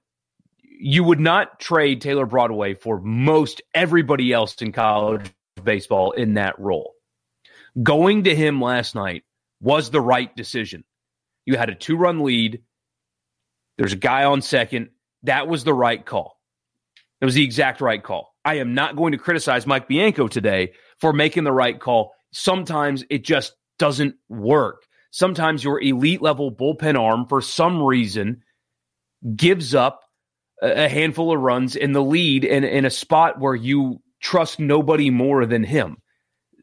you 0.63 1.05
would 1.05 1.21
not 1.21 1.59
trade 1.59 2.01
Taylor 2.01 2.27
Broadway 2.27 2.75
for 2.75 3.01
most 3.01 3.63
everybody 3.75 4.33
else 4.33 4.61
in 4.63 4.73
college 4.73 5.31
baseball 5.63 6.13
in 6.13 6.35
that 6.35 6.59
role. 6.59 6.95
Going 7.83 8.25
to 8.25 8.35
him 8.35 8.61
last 8.61 8.95
night 8.95 9.25
was 9.61 9.91
the 9.91 10.01
right 10.01 10.35
decision. 10.37 10.85
You 11.45 11.57
had 11.57 11.71
a 11.71 11.75
two 11.75 11.97
run 11.97 12.23
lead. 12.23 12.63
There's 13.79 13.93
a 13.93 13.97
guy 13.97 14.25
on 14.25 14.43
second. 14.43 14.91
That 15.23 15.49
was 15.49 15.65
the 15.65 15.75
right 15.75 16.05
call. 16.05 16.41
It 17.21 17.25
was 17.25 17.35
the 17.35 17.45
exact 17.45 17.81
right 17.81 18.03
call. 18.03 18.35
I 18.45 18.55
am 18.55 18.75
not 18.75 18.97
going 18.97 19.13
to 19.13 19.19
criticize 19.19 19.67
Mike 19.67 19.89
Bianco 19.89 20.29
today 20.29 20.73
for 20.99 21.13
making 21.13 21.45
the 21.45 21.53
right 21.53 21.79
call. 21.79 22.15
Sometimes 22.33 23.05
it 23.11 23.25
just 23.25 23.55
doesn't 23.79 24.17
work 24.29 24.85
sometimes 25.17 25.65
your 25.65 25.81
elite 25.81 26.21
level 26.21 26.53
bullpen 26.53 27.01
arm, 27.01 27.27
for 27.27 27.41
some 27.41 27.83
reason, 27.83 28.43
gives 29.35 29.75
up 29.75 30.03
a 30.61 30.91
handful 30.91 31.33
of 31.33 31.41
runs 31.41 31.75
in 31.75 31.93
the 31.93 32.03
lead 32.03 32.45
in, 32.45 32.85
a 32.85 32.91
spot 32.91 33.41
where 33.41 33.55
you 33.55 33.99
trust 34.21 34.61
nobody 34.61 35.09
more 35.09 35.47
than 35.47 35.65
him. 35.65 35.97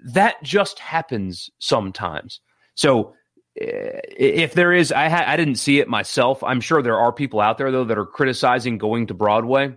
That 0.05 0.35
just 0.43 0.77
happens 0.77 1.49
sometimes. 1.57 2.41
So 2.75 3.15
eh, 3.59 4.01
if 4.15 4.53
there 4.53 4.71
is, 4.71 4.91
I, 4.91 5.09
ha- 5.09 5.25
I 5.25 5.35
didn't 5.35 5.55
see 5.55 5.79
it 5.79 5.87
myself. 5.87 6.43
I'm 6.43 6.61
sure 6.61 6.83
there 6.83 6.99
are 6.99 7.11
people 7.11 7.41
out 7.41 7.57
there, 7.57 7.71
though, 7.71 7.85
that 7.85 7.97
are 7.97 8.05
criticizing 8.05 8.77
going 8.77 9.07
to 9.07 9.15
Broadway. 9.15 9.75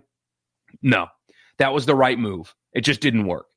No, 0.83 1.07
that 1.57 1.73
was 1.73 1.87
the 1.87 1.95
right 1.95 2.19
move. 2.19 2.53
It 2.73 2.81
just 2.81 3.01
didn't 3.01 3.25
work. 3.25 3.47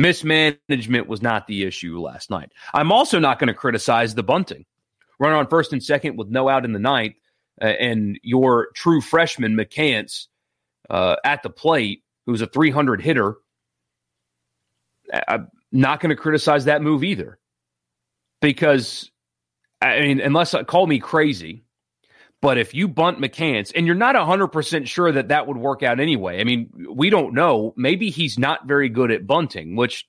Mismanagement 0.00 1.06
was 1.08 1.22
not 1.22 1.46
the 1.46 1.64
issue 1.64 2.00
last 2.00 2.30
night. 2.30 2.52
I'm 2.74 2.92
also 2.92 3.18
not 3.18 3.38
going 3.38 3.48
to 3.48 3.54
criticize 3.54 4.14
the 4.14 4.22
bunting. 4.22 4.64
Run 5.18 5.32
on 5.32 5.46
first 5.48 5.72
and 5.72 5.82
second 5.82 6.16
with 6.16 6.28
no 6.28 6.48
out 6.48 6.64
in 6.64 6.72
the 6.72 6.78
ninth, 6.78 7.16
uh, 7.60 7.66
and 7.66 8.18
your 8.22 8.68
true 8.74 9.00
freshman 9.00 9.54
McCants 9.54 10.28
uh, 10.88 11.16
at 11.24 11.42
the 11.42 11.50
plate, 11.50 12.02
who's 12.26 12.40
a 12.40 12.46
300 12.46 13.02
hitter. 13.02 13.36
I'm 15.28 15.48
not 15.72 16.00
going 16.00 16.10
to 16.10 16.16
criticize 16.16 16.64
that 16.64 16.82
move 16.82 17.04
either, 17.04 17.38
because 18.40 19.10
I 19.82 20.00
mean, 20.00 20.20
unless 20.20 20.54
uh, 20.54 20.64
call 20.64 20.86
me 20.86 20.98
crazy, 20.98 21.64
but 22.40 22.58
if 22.58 22.74
you 22.74 22.88
bunt 22.88 23.20
McCants 23.20 23.72
and 23.74 23.86
you're 23.86 23.94
not 23.94 24.14
100% 24.14 24.86
sure 24.86 25.12
that 25.12 25.28
that 25.28 25.46
would 25.46 25.58
work 25.58 25.82
out 25.82 26.00
anyway, 26.00 26.40
I 26.40 26.44
mean, 26.44 26.70
we 26.90 27.10
don't 27.10 27.34
know. 27.34 27.74
Maybe 27.76 28.10
he's 28.10 28.38
not 28.38 28.66
very 28.66 28.88
good 28.88 29.10
at 29.10 29.26
bunting, 29.26 29.76
which, 29.76 30.06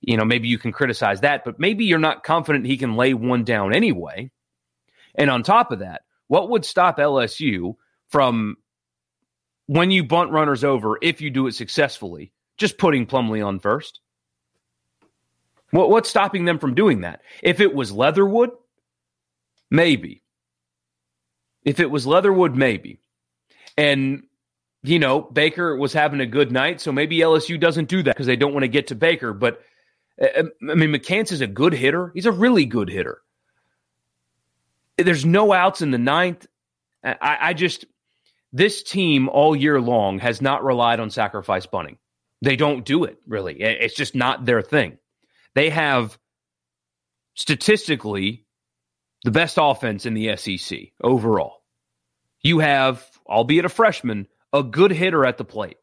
you 0.00 0.16
know, 0.16 0.24
maybe 0.24 0.48
you 0.48 0.58
can 0.58 0.72
criticize 0.72 1.20
that, 1.20 1.44
but 1.44 1.60
maybe 1.60 1.84
you're 1.84 1.98
not 1.98 2.24
confident 2.24 2.64
he 2.64 2.78
can 2.78 2.96
lay 2.96 3.12
one 3.12 3.44
down 3.44 3.74
anyway. 3.74 4.30
And 5.14 5.28
on 5.28 5.42
top 5.42 5.72
of 5.72 5.80
that, 5.80 6.02
what 6.28 6.48
would 6.48 6.64
stop 6.64 6.96
LSU 6.96 7.76
from 8.08 8.56
when 9.66 9.90
you 9.90 10.04
bunt 10.04 10.30
runners 10.30 10.64
over, 10.64 10.98
if 11.02 11.20
you 11.20 11.30
do 11.30 11.46
it 11.46 11.54
successfully, 11.54 12.32
just 12.56 12.78
putting 12.78 13.06
Plumlee 13.06 13.44
on 13.44 13.58
first. 13.58 14.00
What, 15.70 15.90
what's 15.90 16.10
stopping 16.10 16.44
them 16.44 16.58
from 16.58 16.74
doing 16.74 17.02
that? 17.02 17.22
If 17.42 17.60
it 17.60 17.74
was 17.74 17.92
Leatherwood, 17.92 18.50
maybe. 19.70 20.21
If 21.64 21.80
it 21.80 21.90
was 21.90 22.06
Leatherwood, 22.06 22.56
maybe. 22.56 23.00
And, 23.76 24.24
you 24.82 24.98
know, 24.98 25.20
Baker 25.20 25.76
was 25.76 25.92
having 25.92 26.20
a 26.20 26.26
good 26.26 26.52
night, 26.52 26.80
so 26.80 26.92
maybe 26.92 27.18
LSU 27.18 27.58
doesn't 27.58 27.88
do 27.88 28.02
that 28.02 28.14
because 28.14 28.26
they 28.26 28.36
don't 28.36 28.52
want 28.52 28.64
to 28.64 28.68
get 28.68 28.88
to 28.88 28.94
Baker. 28.94 29.32
But, 29.32 29.62
uh, 30.20 30.26
uh, 30.26 30.70
I 30.70 30.74
mean, 30.74 30.90
McCants 30.90 31.32
is 31.32 31.40
a 31.40 31.46
good 31.46 31.72
hitter. 31.72 32.10
He's 32.14 32.26
a 32.26 32.32
really 32.32 32.64
good 32.64 32.88
hitter. 32.88 33.22
There's 34.98 35.24
no 35.24 35.52
outs 35.52 35.82
in 35.82 35.90
the 35.90 35.98
ninth. 35.98 36.46
I, 37.02 37.38
I 37.40 37.52
just, 37.54 37.86
this 38.52 38.82
team 38.82 39.28
all 39.28 39.56
year 39.56 39.80
long 39.80 40.18
has 40.18 40.42
not 40.42 40.64
relied 40.64 41.00
on 41.00 41.10
sacrifice 41.10 41.66
bunting. 41.66 41.98
They 42.42 42.56
don't 42.56 42.84
do 42.84 43.04
it, 43.04 43.18
really. 43.26 43.60
It's 43.60 43.94
just 43.94 44.14
not 44.14 44.44
their 44.44 44.62
thing. 44.62 44.98
They 45.54 45.70
have 45.70 46.18
statistically 47.34 48.41
the 49.24 49.30
best 49.30 49.58
offense 49.60 50.06
in 50.06 50.14
the 50.14 50.36
SEC 50.36 50.78
overall. 51.02 51.62
You 52.40 52.58
have, 52.58 53.04
albeit 53.26 53.64
a 53.64 53.68
freshman, 53.68 54.26
a 54.52 54.62
good 54.62 54.90
hitter 54.90 55.24
at 55.24 55.38
the 55.38 55.44
plate. 55.44 55.76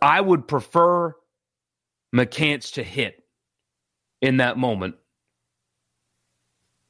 I 0.00 0.20
would 0.20 0.46
prefer 0.46 1.14
McCants 2.14 2.74
to 2.74 2.82
hit 2.82 3.22
in 4.22 4.38
that 4.38 4.56
moment 4.56 4.96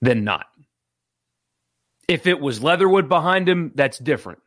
than 0.01 0.25
not. 0.25 0.47
If 2.09 2.27
it 2.27 2.41
was 2.41 2.63
Leatherwood 2.63 3.09
behind 3.09 3.49
him, 3.49 3.73
that's 3.75 3.99
different. 3.99 4.41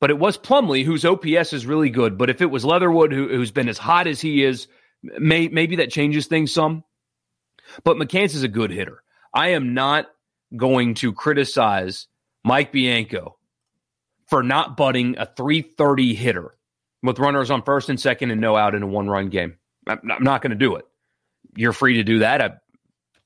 But 0.00 0.10
it 0.10 0.18
was 0.18 0.36
Plumlee, 0.36 0.84
whose 0.84 1.04
OPS 1.04 1.52
is 1.52 1.66
really 1.66 1.90
good. 1.90 2.18
But 2.18 2.30
if 2.30 2.40
it 2.40 2.50
was 2.50 2.64
Leatherwood, 2.64 3.12
who, 3.12 3.38
has 3.38 3.50
been 3.50 3.68
as 3.68 3.78
hot 3.78 4.06
as 4.06 4.20
he 4.20 4.42
is, 4.42 4.66
may, 5.02 5.48
maybe 5.48 5.76
that 5.76 5.90
changes 5.90 6.26
things 6.26 6.52
some. 6.52 6.84
But 7.84 7.96
McCants 7.96 8.34
is 8.34 8.42
a 8.42 8.48
good 8.48 8.70
hitter. 8.70 9.02
I 9.36 9.48
am 9.48 9.74
not 9.74 10.06
going 10.56 10.94
to 10.94 11.12
criticize 11.12 12.06
Mike 12.42 12.72
Bianco 12.72 13.36
for 14.28 14.42
not 14.42 14.78
butting 14.78 15.18
a 15.18 15.26
330 15.26 16.14
hitter 16.14 16.56
with 17.02 17.18
runners 17.18 17.50
on 17.50 17.62
first 17.62 17.90
and 17.90 18.00
second 18.00 18.30
and 18.30 18.40
no 18.40 18.56
out 18.56 18.74
in 18.74 18.82
a 18.82 18.86
one 18.86 19.10
run 19.10 19.28
game. 19.28 19.58
I'm 19.86 20.00
not 20.02 20.40
going 20.40 20.50
to 20.50 20.56
do 20.56 20.76
it. 20.76 20.86
You're 21.54 21.74
free 21.74 21.96
to 21.96 22.02
do 22.02 22.20
that. 22.20 22.40
I, 22.40 22.54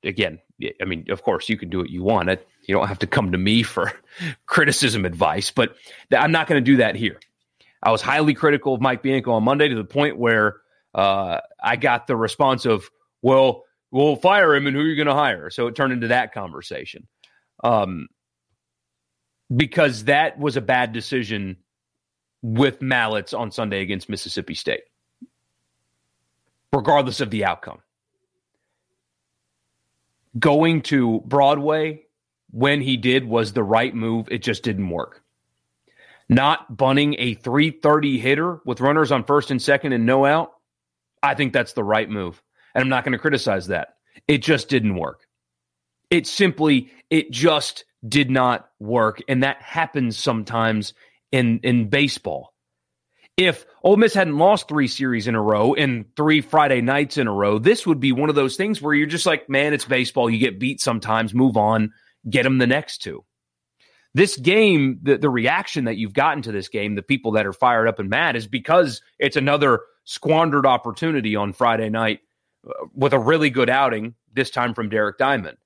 again, 0.02 0.40
I 0.82 0.84
mean, 0.84 1.06
of 1.10 1.22
course, 1.22 1.48
you 1.48 1.56
can 1.56 1.70
do 1.70 1.78
what 1.78 1.90
you 1.90 2.02
want. 2.02 2.28
You 2.28 2.74
don't 2.74 2.88
have 2.88 2.98
to 2.98 3.06
come 3.06 3.30
to 3.30 3.38
me 3.38 3.62
for 3.62 3.92
criticism 4.46 5.04
advice, 5.04 5.52
but 5.52 5.76
I'm 6.12 6.32
not 6.32 6.48
going 6.48 6.62
to 6.62 6.70
do 6.72 6.78
that 6.78 6.96
here. 6.96 7.20
I 7.84 7.92
was 7.92 8.02
highly 8.02 8.34
critical 8.34 8.74
of 8.74 8.80
Mike 8.80 9.02
Bianco 9.02 9.30
on 9.30 9.44
Monday 9.44 9.68
to 9.68 9.76
the 9.76 9.84
point 9.84 10.18
where 10.18 10.56
uh, 10.92 11.38
I 11.62 11.76
got 11.76 12.08
the 12.08 12.16
response 12.16 12.66
of, 12.66 12.90
well, 13.22 13.62
we'll 13.90 14.16
fire 14.16 14.54
him 14.54 14.66
and 14.66 14.76
who 14.76 14.82
are 14.82 14.86
you 14.86 14.96
going 14.96 15.06
to 15.06 15.14
hire? 15.14 15.50
So 15.50 15.66
it 15.66 15.74
turned 15.74 15.92
into 15.92 16.08
that 16.08 16.32
conversation. 16.32 17.06
Um, 17.62 18.08
because 19.54 20.04
that 20.04 20.38
was 20.38 20.56
a 20.56 20.60
bad 20.60 20.92
decision 20.92 21.56
with 22.42 22.80
Mallitz 22.80 23.36
on 23.36 23.50
Sunday 23.50 23.82
against 23.82 24.08
Mississippi 24.08 24.54
State, 24.54 24.82
regardless 26.72 27.20
of 27.20 27.30
the 27.30 27.44
outcome. 27.44 27.80
Going 30.38 30.82
to 30.82 31.20
Broadway 31.26 32.04
when 32.52 32.80
he 32.80 32.96
did 32.96 33.24
was 33.24 33.52
the 33.52 33.64
right 33.64 33.94
move. 33.94 34.28
It 34.30 34.42
just 34.42 34.62
didn't 34.62 34.88
work. 34.88 35.22
Not 36.28 36.76
bunting 36.76 37.16
a 37.18 37.34
330 37.34 38.18
hitter 38.20 38.60
with 38.64 38.80
runners 38.80 39.10
on 39.10 39.24
first 39.24 39.50
and 39.50 39.60
second 39.60 39.92
and 39.92 40.06
no 40.06 40.24
out 40.24 40.52
I 41.22 41.34
think 41.34 41.52
that's 41.52 41.72
the 41.72 41.84
right 41.84 42.08
move. 42.08 42.42
And 42.74 42.82
I'm 42.82 42.88
not 42.88 43.04
going 43.04 43.12
to 43.12 43.18
criticize 43.18 43.68
that. 43.68 43.96
It 44.28 44.38
just 44.38 44.68
didn't 44.68 44.96
work. 44.96 45.26
It 46.10 46.26
simply, 46.26 46.90
it 47.08 47.30
just 47.30 47.84
did 48.06 48.30
not 48.30 48.68
work. 48.78 49.20
And 49.28 49.42
that 49.42 49.62
happens 49.62 50.18
sometimes 50.18 50.94
in, 51.32 51.60
in 51.62 51.88
baseball. 51.88 52.52
If 53.36 53.64
Ole 53.82 53.96
Miss 53.96 54.12
hadn't 54.12 54.36
lost 54.36 54.68
three 54.68 54.88
series 54.88 55.26
in 55.26 55.34
a 55.34 55.40
row 55.40 55.74
and 55.74 56.04
three 56.16 56.40
Friday 56.40 56.80
nights 56.80 57.16
in 57.16 57.26
a 57.26 57.32
row, 57.32 57.58
this 57.58 57.86
would 57.86 58.00
be 58.00 58.12
one 58.12 58.28
of 58.28 58.34
those 58.34 58.56
things 58.56 58.82
where 58.82 58.92
you're 58.92 59.06
just 59.06 59.24
like, 59.24 59.48
man, 59.48 59.72
it's 59.72 59.84
baseball. 59.84 60.28
You 60.28 60.38
get 60.38 60.60
beat 60.60 60.80
sometimes, 60.80 61.32
move 61.32 61.56
on, 61.56 61.92
get 62.28 62.42
them 62.42 62.58
the 62.58 62.66
next 62.66 62.98
two. 62.98 63.24
This 64.12 64.36
game, 64.36 64.98
the, 65.02 65.16
the 65.16 65.30
reaction 65.30 65.84
that 65.84 65.96
you've 65.96 66.12
gotten 66.12 66.42
to 66.42 66.52
this 66.52 66.68
game, 66.68 66.96
the 66.96 67.02
people 67.02 67.32
that 67.32 67.46
are 67.46 67.52
fired 67.52 67.86
up 67.86 68.00
and 68.00 68.10
mad, 68.10 68.36
is 68.36 68.46
because 68.46 69.00
it's 69.18 69.36
another 69.36 69.80
squandered 70.04 70.66
opportunity 70.66 71.36
on 71.36 71.52
Friday 71.52 71.88
night 71.88 72.20
with 72.94 73.12
a 73.12 73.18
really 73.18 73.50
good 73.50 73.70
outing, 73.70 74.14
this 74.32 74.50
time 74.50 74.74
from 74.74 74.88
Derek 74.88 75.18
Diamond. 75.18 75.56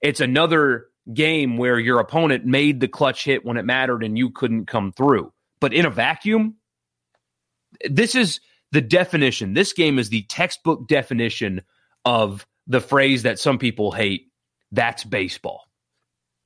It's 0.00 0.20
another 0.20 0.86
game 1.12 1.56
where 1.56 1.78
your 1.78 1.98
opponent 1.98 2.44
made 2.44 2.80
the 2.80 2.88
clutch 2.88 3.24
hit 3.24 3.44
when 3.44 3.56
it 3.56 3.64
mattered 3.64 4.04
and 4.04 4.16
you 4.16 4.30
couldn't 4.30 4.66
come 4.66 4.92
through. 4.92 5.32
But 5.60 5.72
in 5.72 5.86
a 5.86 5.90
vacuum, 5.90 6.56
this 7.88 8.14
is 8.14 8.40
the 8.70 8.80
definition. 8.80 9.54
This 9.54 9.72
game 9.72 9.98
is 9.98 10.08
the 10.08 10.22
textbook 10.22 10.88
definition 10.88 11.62
of 12.04 12.46
the 12.66 12.80
phrase 12.80 13.24
that 13.24 13.38
some 13.38 13.58
people 13.58 13.92
hate 13.92 14.28
that's 14.70 15.04
baseball. 15.04 15.68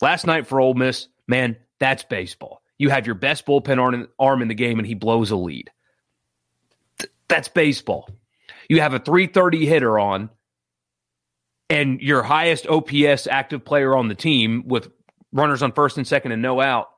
Last 0.00 0.26
night 0.26 0.46
for 0.46 0.60
Ole 0.60 0.74
Miss, 0.74 1.08
man, 1.28 1.56
that's 1.78 2.02
baseball. 2.02 2.62
You 2.78 2.90
have 2.90 3.06
your 3.06 3.14
best 3.14 3.46
bullpen 3.46 4.08
arm 4.18 4.42
in 4.42 4.48
the 4.48 4.54
game 4.54 4.78
and 4.78 4.86
he 4.86 4.94
blows 4.94 5.30
a 5.30 5.36
lead. 5.36 5.70
That's 7.28 7.48
baseball. 7.48 8.08
You 8.68 8.80
have 8.80 8.94
a 8.94 8.98
330 8.98 9.66
hitter 9.66 9.98
on 9.98 10.30
and 11.68 12.00
your 12.00 12.22
highest 12.22 12.66
OPS 12.66 13.26
active 13.26 13.64
player 13.64 13.96
on 13.96 14.08
the 14.08 14.14
team 14.14 14.64
with 14.66 14.88
runners 15.32 15.62
on 15.62 15.72
first 15.72 15.96
and 15.96 16.06
second 16.06 16.32
and 16.32 16.42
no 16.42 16.60
out, 16.60 16.88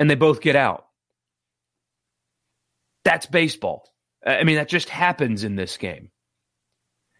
and 0.00 0.10
they 0.10 0.14
both 0.14 0.40
get 0.40 0.56
out. 0.56 0.86
That's 3.04 3.26
baseball. 3.26 3.92
I 4.26 4.44
mean, 4.44 4.56
that 4.56 4.68
just 4.68 4.88
happens 4.88 5.44
in 5.44 5.56
this 5.56 5.76
game. 5.76 6.10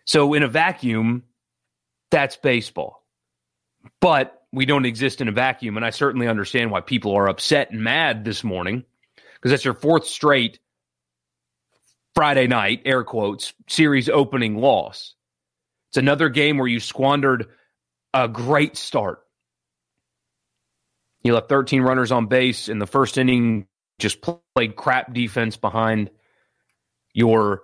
So, 0.04 0.34
in 0.34 0.42
a 0.42 0.48
vacuum, 0.48 1.24
that's 2.10 2.36
baseball. 2.36 3.04
But 4.00 4.42
we 4.52 4.66
don't 4.66 4.86
exist 4.86 5.20
in 5.20 5.28
a 5.28 5.32
vacuum. 5.32 5.76
And 5.76 5.86
I 5.86 5.90
certainly 5.90 6.26
understand 6.26 6.70
why 6.70 6.80
people 6.80 7.14
are 7.14 7.28
upset 7.28 7.70
and 7.70 7.82
mad 7.82 8.24
this 8.24 8.42
morning 8.42 8.84
because 9.34 9.50
that's 9.50 9.64
your 9.64 9.74
fourth 9.74 10.06
straight 10.06 10.58
Friday 12.18 12.48
night, 12.48 12.82
air 12.84 13.04
quotes, 13.04 13.52
series 13.68 14.08
opening 14.08 14.56
loss. 14.56 15.14
It's 15.90 15.98
another 15.98 16.28
game 16.28 16.58
where 16.58 16.66
you 16.66 16.80
squandered 16.80 17.46
a 18.12 18.26
great 18.26 18.76
start. 18.76 19.20
You 21.22 21.34
left 21.34 21.48
13 21.48 21.80
runners 21.80 22.10
on 22.10 22.26
base 22.26 22.68
in 22.68 22.80
the 22.80 22.88
first 22.88 23.18
inning, 23.18 23.68
just 24.00 24.18
played 24.20 24.74
crap 24.74 25.14
defense 25.14 25.56
behind 25.56 26.10
your 27.14 27.62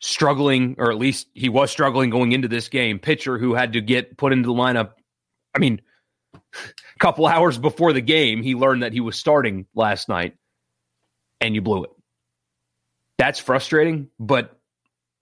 struggling, 0.00 0.74
or 0.76 0.90
at 0.90 0.98
least 0.98 1.28
he 1.32 1.48
was 1.48 1.70
struggling 1.70 2.10
going 2.10 2.32
into 2.32 2.46
this 2.48 2.68
game, 2.68 2.98
pitcher 2.98 3.38
who 3.38 3.54
had 3.54 3.72
to 3.72 3.80
get 3.80 4.18
put 4.18 4.34
into 4.34 4.48
the 4.48 4.52
lineup. 4.52 4.90
I 5.54 5.60
mean, 5.60 5.80
a 6.34 6.98
couple 6.98 7.26
hours 7.26 7.56
before 7.56 7.94
the 7.94 8.02
game, 8.02 8.42
he 8.42 8.54
learned 8.54 8.82
that 8.82 8.92
he 8.92 9.00
was 9.00 9.16
starting 9.16 9.64
last 9.74 10.10
night, 10.10 10.36
and 11.40 11.54
you 11.54 11.62
blew 11.62 11.84
it 11.84 11.93
that's 13.24 13.40
frustrating, 13.40 14.08
but 14.20 14.60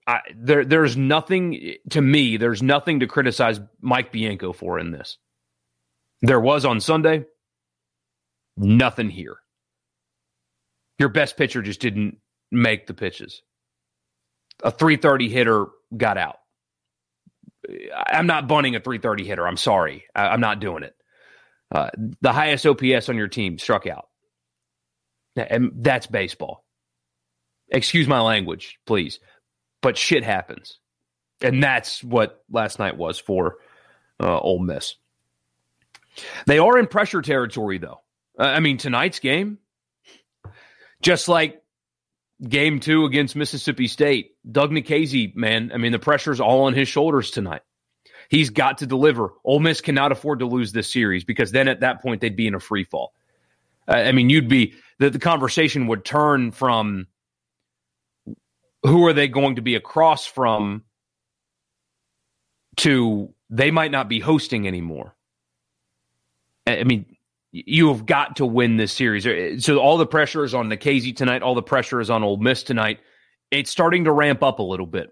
I, 0.05 0.19
there 0.35 0.65
there's 0.65 0.97
nothing 0.97 1.75
to 1.91 2.01
me, 2.01 2.35
there's 2.35 2.61
nothing 2.61 2.99
to 2.99 3.07
criticize 3.07 3.61
Mike 3.79 4.11
Bianco 4.11 4.51
for 4.51 4.77
in 4.77 4.91
this. 4.91 5.17
There 6.21 6.41
was 6.41 6.65
on 6.65 6.81
Sunday, 6.81 7.23
nothing 8.57 9.09
here. 9.09 9.37
Your 10.99 11.07
best 11.07 11.37
pitcher 11.37 11.61
just 11.61 11.79
didn't 11.79 12.17
make 12.51 12.87
the 12.87 12.93
pitches. 12.93 13.41
A 14.61 14.69
330 14.69 15.29
hitter 15.29 15.67
got 15.95 16.17
out. 16.17 16.35
I'm 18.05 18.27
not 18.27 18.49
bunting 18.49 18.75
a 18.75 18.81
330 18.81 19.25
hitter. 19.25 19.47
I'm 19.47 19.55
sorry. 19.55 20.03
I, 20.13 20.33
am 20.33 20.41
not 20.41 20.59
doing 20.59 20.83
it. 20.83 20.93
Uh, 21.73 21.89
the 22.19 22.33
highest 22.33 22.67
OPS 22.67 23.07
on 23.07 23.15
your 23.15 23.29
team 23.29 23.57
struck 23.57 23.87
out. 23.87 24.07
And 25.37 25.71
that's 25.77 26.05
baseball. 26.05 26.62
Excuse 27.69 28.07
my 28.07 28.21
language, 28.21 28.79
please. 28.85 29.19
But 29.81 29.97
shit 29.97 30.23
happens. 30.23 30.79
And 31.41 31.61
that's 31.61 32.03
what 32.03 32.43
last 32.49 32.79
night 32.79 32.97
was 32.97 33.19
for 33.19 33.57
uh, 34.19 34.39
Ole 34.39 34.59
Miss. 34.59 34.95
They 36.45 36.59
are 36.59 36.77
in 36.77 36.87
pressure 36.87 37.21
territory, 37.21 37.79
though. 37.79 38.01
Uh, 38.39 38.43
I 38.43 38.59
mean, 38.59 38.77
tonight's 38.77 39.19
game, 39.19 39.57
just 41.01 41.27
like 41.27 41.61
game 42.47 42.79
two 42.79 43.05
against 43.05 43.35
Mississippi 43.35 43.87
State, 43.87 44.31
Doug 44.49 44.71
Nikhazy, 44.71 45.35
man, 45.35 45.71
I 45.73 45.77
mean, 45.77 45.91
the 45.91 45.99
pressure's 45.99 46.39
all 46.39 46.63
on 46.63 46.73
his 46.73 46.87
shoulders 46.87 47.31
tonight. 47.31 47.61
He's 48.29 48.49
got 48.49 48.79
to 48.79 48.85
deliver. 48.87 49.33
Ole 49.43 49.59
Miss 49.59 49.81
cannot 49.81 50.11
afford 50.11 50.39
to 50.39 50.45
lose 50.45 50.71
this 50.71 50.91
series 50.91 51.23
because 51.23 51.51
then 51.51 51.67
at 51.67 51.81
that 51.81 52.01
point 52.01 52.21
they'd 52.21 52.35
be 52.35 52.47
in 52.47 52.55
a 52.55 52.59
free 52.59 52.83
fall. 52.83 53.13
Uh, 53.87 53.93
I 53.93 54.11
mean, 54.11 54.29
you'd 54.29 54.47
be 54.47 54.73
that 54.99 55.13
the 55.13 55.19
conversation 55.19 55.87
would 55.87 56.05
turn 56.05 56.51
from 56.51 57.07
who 58.83 59.05
are 59.05 59.13
they 59.13 59.27
going 59.27 59.55
to 59.55 59.61
be 59.61 59.75
across 59.75 60.25
from 60.25 60.83
to 62.77 63.33
they 63.49 63.71
might 63.71 63.91
not 63.91 64.09
be 64.09 64.19
hosting 64.19 64.67
anymore. 64.67 65.15
I 66.65 66.83
mean, 66.83 67.05
you 67.51 67.89
have 67.89 68.05
got 68.05 68.37
to 68.37 68.45
win 68.45 68.77
this 68.77 68.91
series. 68.91 69.63
So 69.63 69.77
all 69.77 69.97
the 69.97 70.07
pressure 70.07 70.43
is 70.43 70.53
on 70.53 70.69
Nikhazy 70.69 71.15
tonight. 71.15 71.43
All 71.43 71.55
the 71.55 71.61
pressure 71.61 72.01
is 72.01 72.09
on 72.09 72.23
Ole 72.23 72.37
Miss 72.37 72.63
tonight. 72.63 72.99
It's 73.51 73.69
starting 73.69 74.05
to 74.05 74.11
ramp 74.11 74.41
up 74.41 74.59
a 74.59 74.63
little 74.63 74.87
bit. 74.87 75.11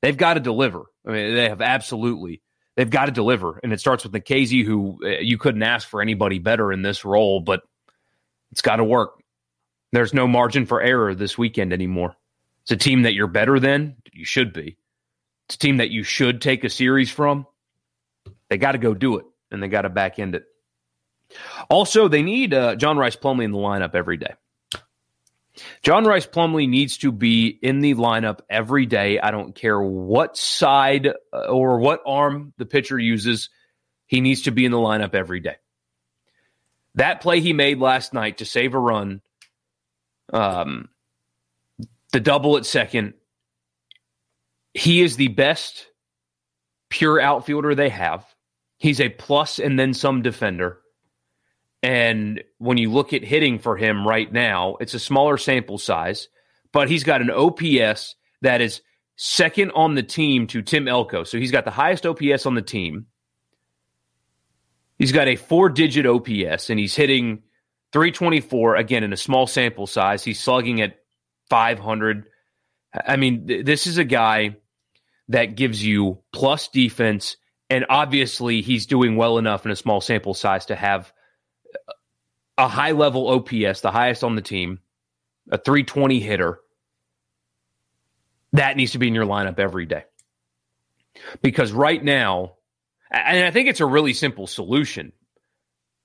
They've 0.00 0.16
got 0.16 0.34
to 0.34 0.40
deliver. 0.40 0.84
I 1.06 1.10
mean, 1.10 1.34
they 1.34 1.48
have 1.48 1.60
absolutely. 1.60 2.42
They've 2.76 2.90
got 2.90 3.06
to 3.06 3.12
deliver, 3.12 3.60
and 3.62 3.72
it 3.72 3.80
starts 3.80 4.04
with 4.04 4.12
Nikhazy, 4.12 4.64
who 4.64 4.98
uh, 5.04 5.20
you 5.20 5.38
couldn't 5.38 5.62
ask 5.62 5.88
for 5.88 6.02
anybody 6.02 6.38
better 6.38 6.72
in 6.72 6.82
this 6.82 7.04
role, 7.04 7.40
but 7.40 7.62
it's 8.52 8.62
got 8.62 8.76
to 8.76 8.84
work. 8.84 9.22
There's 9.92 10.12
no 10.12 10.26
margin 10.26 10.66
for 10.66 10.80
error 10.82 11.14
this 11.14 11.38
weekend 11.38 11.72
anymore. 11.72 12.16
It's 12.64 12.72
a 12.72 12.76
team 12.76 13.02
that 13.02 13.14
you're 13.14 13.26
better 13.26 13.60
than. 13.60 13.96
You 14.12 14.24
should 14.24 14.52
be. 14.52 14.76
It's 15.46 15.56
a 15.56 15.58
team 15.58 15.78
that 15.78 15.90
you 15.90 16.02
should 16.02 16.40
take 16.40 16.64
a 16.64 16.70
series 16.70 17.10
from. 17.10 17.46
They 18.48 18.56
got 18.56 18.72
to 18.72 18.78
go 18.78 18.94
do 18.94 19.18
it, 19.18 19.26
and 19.50 19.62
they 19.62 19.68
got 19.68 19.82
to 19.82 19.90
back 19.90 20.18
end 20.18 20.34
it. 20.34 20.44
Also, 21.68 22.08
they 22.08 22.22
need 22.22 22.54
uh, 22.54 22.76
John 22.76 22.96
Rhys 22.96 23.16
Plumlee 23.16 23.44
in 23.44 23.50
the 23.50 23.58
lineup 23.58 23.94
every 23.94 24.16
day. 24.16 24.34
John 25.82 26.04
Rhys 26.04 26.26
Plumlee 26.26 26.68
needs 26.68 26.98
to 26.98 27.12
be 27.12 27.46
in 27.48 27.80
the 27.80 27.94
lineup 27.94 28.40
every 28.50 28.86
day. 28.86 29.20
I 29.20 29.30
don't 29.30 29.54
care 29.54 29.80
what 29.80 30.36
side 30.36 31.06
uh, 31.32 31.46
or 31.46 31.78
what 31.78 32.02
arm 32.06 32.52
the 32.56 32.66
pitcher 32.66 32.98
uses, 32.98 33.50
he 34.06 34.20
needs 34.20 34.42
to 34.42 34.50
be 34.50 34.64
in 34.64 34.72
the 34.72 34.78
lineup 34.78 35.14
every 35.14 35.40
day. 35.40 35.56
That 36.96 37.20
play 37.20 37.40
he 37.40 37.52
made 37.52 37.78
last 37.78 38.12
night 38.12 38.38
to 38.38 38.44
save 38.44 38.74
a 38.74 38.78
run, 38.78 39.20
um, 40.32 40.88
the 42.14 42.20
double 42.20 42.56
at 42.56 42.64
second, 42.64 43.14
he 44.72 45.02
is 45.02 45.16
the 45.16 45.28
best 45.28 45.88
pure 46.88 47.20
outfielder 47.20 47.74
they 47.74 47.88
have. 47.88 48.24
He's 48.78 49.00
a 49.00 49.08
plus 49.08 49.58
and 49.58 49.76
then 49.76 49.94
some 49.94 50.22
defender. 50.22 50.78
And 51.82 52.44
when 52.58 52.78
you 52.78 52.92
look 52.92 53.12
at 53.12 53.24
hitting 53.24 53.58
for 53.58 53.76
him 53.76 54.06
right 54.06 54.32
now, 54.32 54.76
it's 54.76 54.94
a 54.94 55.00
smaller 55.00 55.36
sample 55.36 55.76
size, 55.76 56.28
but 56.72 56.88
he's 56.88 57.02
got 57.02 57.20
an 57.20 57.32
OPS 57.32 58.14
that 58.42 58.60
is 58.60 58.80
second 59.16 59.72
on 59.72 59.96
the 59.96 60.02
team 60.04 60.46
to 60.46 60.62
Tim 60.62 60.86
Elko. 60.86 61.24
So 61.24 61.36
he's 61.36 61.50
got 61.50 61.64
the 61.64 61.72
highest 61.72 62.06
OPS 62.06 62.46
on 62.46 62.54
the 62.54 62.62
team. 62.62 63.06
He's 64.98 65.10
got 65.10 65.26
a 65.26 65.34
four 65.34 65.68
digit 65.68 66.06
OPS 66.06 66.70
and 66.70 66.78
he's 66.78 66.94
hitting 66.94 67.42
324 67.92 68.76
again 68.76 69.02
in 69.02 69.12
a 69.12 69.16
small 69.16 69.48
sample 69.48 69.88
size. 69.88 70.22
He's 70.22 70.38
slugging 70.38 70.80
at 70.80 71.00
500. 71.50 72.26
I 73.06 73.16
mean, 73.16 73.46
th- 73.46 73.66
this 73.66 73.86
is 73.86 73.98
a 73.98 74.04
guy 74.04 74.56
that 75.28 75.56
gives 75.56 75.84
you 75.84 76.18
plus 76.32 76.68
defense. 76.68 77.36
And 77.70 77.86
obviously, 77.88 78.62
he's 78.62 78.86
doing 78.86 79.16
well 79.16 79.38
enough 79.38 79.64
in 79.64 79.72
a 79.72 79.76
small 79.76 80.00
sample 80.00 80.34
size 80.34 80.66
to 80.66 80.76
have 80.76 81.12
a 82.56 82.68
high 82.68 82.92
level 82.92 83.28
OPS, 83.28 83.80
the 83.80 83.90
highest 83.90 84.22
on 84.22 84.36
the 84.36 84.42
team, 84.42 84.80
a 85.50 85.58
320 85.58 86.20
hitter, 86.20 86.60
that 88.52 88.76
needs 88.76 88.92
to 88.92 88.98
be 88.98 89.08
in 89.08 89.14
your 89.14 89.26
lineup 89.26 89.58
every 89.58 89.86
day. 89.86 90.04
Because 91.42 91.72
right 91.72 92.02
now, 92.02 92.54
and 93.10 93.44
I 93.44 93.50
think 93.50 93.68
it's 93.68 93.80
a 93.80 93.86
really 93.86 94.12
simple 94.12 94.46
solution. 94.46 95.12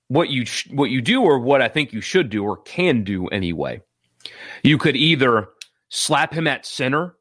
What 0.08 0.28
you 0.28 0.44
what 0.72 0.90
you 0.90 1.00
do, 1.00 1.22
or 1.22 1.38
what 1.38 1.62
I 1.62 1.68
think 1.68 1.92
you 1.92 2.00
should 2.00 2.30
do, 2.30 2.42
or 2.42 2.56
can 2.56 3.04
do 3.04 3.28
anyway, 3.28 3.82
you 4.62 4.78
could 4.78 4.96
either 4.96 5.48
slap 5.88 6.32
him 6.32 6.46
at 6.46 6.66
center 6.66 7.14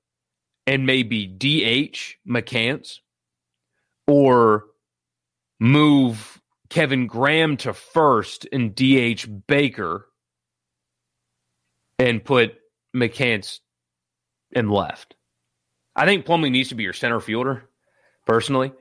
and 0.68 0.86
maybe 0.86 1.26
DH 1.26 2.30
McCants, 2.30 3.00
or 4.08 4.66
move 5.60 6.40
Kevin 6.70 7.08
Graham 7.08 7.58
to 7.58 7.74
first 7.74 8.48
and 8.52 8.76
DH 8.76 9.26
Baker 9.48 10.08
and 11.98 12.24
put 12.24 12.56
McCants 12.96 13.60
in 14.52 14.70
left. 14.70 15.16
I 15.96 16.06
think 16.06 16.26
Plumlee 16.26 16.52
needs 16.52 16.70
to 16.70 16.76
be 16.76 16.84
your 16.84 16.94
center 16.94 17.20
fielder, 17.20 17.68
personally, 18.26 18.72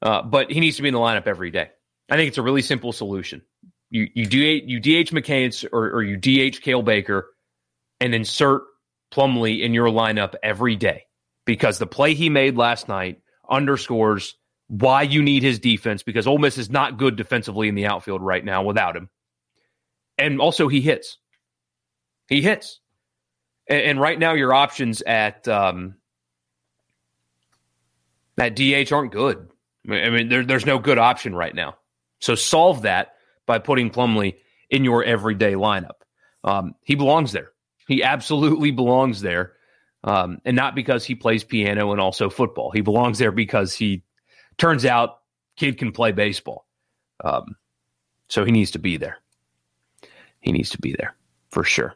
uh, 0.00 0.22
but 0.22 0.50
he 0.50 0.60
needs 0.60 0.76
to 0.76 0.82
be 0.82 0.88
in 0.88 0.94
the 0.94 1.00
lineup 1.00 1.26
every 1.26 1.50
day. 1.50 1.70
I 2.10 2.16
think 2.16 2.28
it's 2.28 2.38
a 2.38 2.42
really 2.42 2.62
simple 2.62 2.92
solution. 2.92 3.42
You 3.90 4.08
you 4.14 4.26
DH 4.26 4.70
you 4.70 4.80
DH 4.80 5.10
McCants 5.10 5.66
or, 5.70 5.90
or 5.90 6.02
you 6.02 6.16
DH 6.16 6.62
Cael 6.62 6.84
Baker 6.84 7.26
and 8.02 8.16
insert 8.16 8.62
Plumlee 9.12 9.62
in 9.62 9.72
your 9.74 9.86
lineup 9.86 10.34
every 10.42 10.74
day 10.74 11.04
because 11.44 11.78
the 11.78 11.86
play 11.86 12.14
he 12.14 12.28
made 12.28 12.56
last 12.56 12.88
night 12.88 13.20
underscores 13.48 14.34
why 14.66 15.02
you 15.02 15.22
need 15.22 15.44
his 15.44 15.60
defense 15.60 16.02
because 16.02 16.26
Ole 16.26 16.38
Miss 16.38 16.58
is 16.58 16.68
not 16.68 16.98
good 16.98 17.14
defensively 17.14 17.68
in 17.68 17.76
the 17.76 17.86
outfield 17.86 18.20
right 18.20 18.44
now 18.44 18.64
without 18.64 18.96
him. 18.96 19.08
And 20.18 20.40
also, 20.40 20.66
he 20.66 20.80
hits. 20.80 21.18
He 22.28 22.42
hits. 22.42 22.80
And, 23.68 23.82
and 23.82 24.00
right 24.00 24.18
now, 24.18 24.32
your 24.32 24.52
options 24.52 25.02
at 25.02 25.46
um, 25.46 25.94
at 28.36 28.56
DH 28.56 28.92
aren't 28.92 29.12
good. 29.12 29.48
I 29.88 30.10
mean, 30.10 30.28
there, 30.28 30.44
there's 30.44 30.66
no 30.66 30.80
good 30.80 30.98
option 30.98 31.36
right 31.36 31.54
now. 31.54 31.76
So 32.18 32.34
solve 32.34 32.82
that 32.82 33.14
by 33.46 33.60
putting 33.60 33.90
Plumlee 33.90 34.34
in 34.70 34.82
your 34.82 35.04
everyday 35.04 35.52
lineup. 35.52 36.02
Um, 36.42 36.74
he 36.82 36.96
belongs 36.96 37.30
there. 37.30 37.51
He 37.92 38.02
absolutely 38.02 38.70
belongs 38.70 39.20
there. 39.20 39.52
Um, 40.04 40.40
and 40.44 40.56
not 40.56 40.74
because 40.74 41.04
he 41.04 41.14
plays 41.14 41.44
piano 41.44 41.92
and 41.92 42.00
also 42.00 42.28
football. 42.28 42.72
He 42.72 42.80
belongs 42.80 43.18
there 43.18 43.30
because 43.30 43.72
he 43.72 44.02
Turns 44.58 44.84
out, 44.84 45.20
kid 45.56 45.78
can 45.78 45.92
play 45.92 46.12
baseball. 46.12 46.66
Um, 47.24 47.56
so 48.28 48.44
he 48.44 48.52
needs 48.52 48.72
to 48.72 48.78
be 48.78 48.96
there. 48.96 49.18
He 50.40 50.52
needs 50.52 50.70
to 50.70 50.78
be 50.78 50.94
there 50.98 51.14
for 51.50 51.64
sure. 51.64 51.94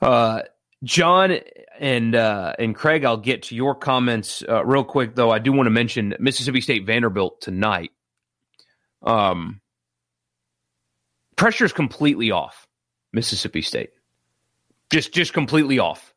Uh, 0.00 0.42
John 0.82 1.38
and 1.78 2.14
uh, 2.14 2.54
and 2.58 2.74
Craig, 2.74 3.04
I'll 3.04 3.18
get 3.18 3.44
to 3.44 3.54
your 3.54 3.74
comments 3.74 4.42
uh, 4.48 4.64
real 4.64 4.84
quick. 4.84 5.14
Though 5.14 5.30
I 5.30 5.38
do 5.38 5.52
want 5.52 5.66
to 5.66 5.70
mention 5.70 6.14
Mississippi 6.18 6.60
State 6.60 6.86
Vanderbilt 6.86 7.40
tonight. 7.40 7.92
Um, 9.02 9.60
is 11.42 11.72
completely 11.72 12.30
off 12.30 12.66
Mississippi 13.12 13.62
State, 13.62 13.90
just 14.90 15.12
just 15.12 15.32
completely 15.32 15.78
off. 15.78 16.14